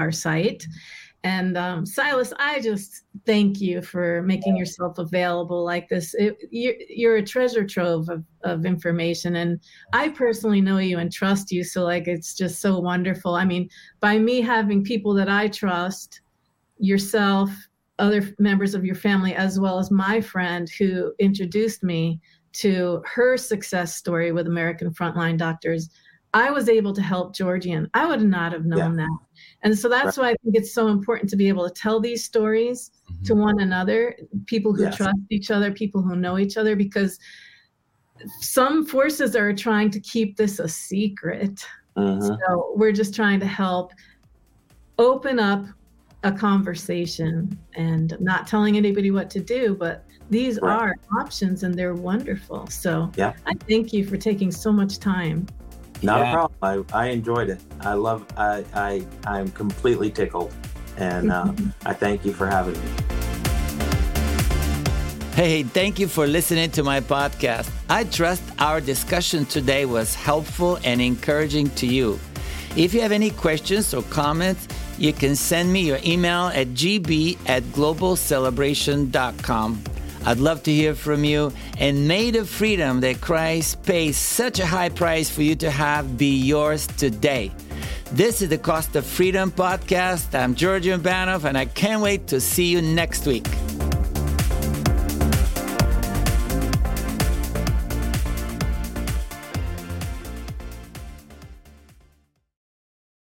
[0.00, 0.64] our site
[1.24, 6.74] and um, silas i just thank you for making yourself available like this it, you're,
[6.88, 9.60] you're a treasure trove of, of information and
[9.92, 13.68] i personally know you and trust you so like it's just so wonderful i mean
[14.00, 16.20] by me having people that i trust
[16.78, 17.50] yourself
[17.98, 22.20] other members of your family, as well as my friend who introduced me
[22.52, 25.90] to her success story with American Frontline Doctors,
[26.34, 27.88] I was able to help Georgian.
[27.94, 29.06] I would not have known yeah.
[29.06, 29.18] that.
[29.62, 30.24] And so that's right.
[30.24, 33.24] why I think it's so important to be able to tell these stories mm-hmm.
[33.24, 34.96] to one another, people who yes.
[34.96, 37.18] trust each other, people who know each other, because
[38.40, 41.64] some forces are trying to keep this a secret.
[41.96, 42.26] Mm-hmm.
[42.26, 43.92] So we're just trying to help
[44.98, 45.64] open up
[46.24, 50.76] a conversation and not telling anybody what to do, but these right.
[50.76, 52.66] are options and they're wonderful.
[52.68, 53.34] So yeah.
[53.46, 55.46] I thank you for taking so much time.
[56.02, 56.30] Not yeah.
[56.30, 56.86] a problem.
[56.92, 57.60] I, I enjoyed it.
[57.80, 60.52] I love I I I'm completely tickled.
[60.96, 61.52] And uh,
[61.86, 62.88] I thank you for having me.
[65.34, 67.70] Hey, thank you for listening to my podcast.
[67.88, 72.18] I trust our discussion today was helpful and encouraging to you.
[72.76, 74.66] If you have any questions or comments,
[74.98, 79.82] you can send me your email at gb at globalcelebration.com.
[80.28, 81.54] I'd love to hear from you.
[81.78, 86.18] And may the freedom that Christ pays such a high price for you to have
[86.18, 87.50] be yours today.
[88.12, 90.38] This is the Cost of Freedom podcast.
[90.38, 93.46] I'm Georgian Banov, and I can't wait to see you next week.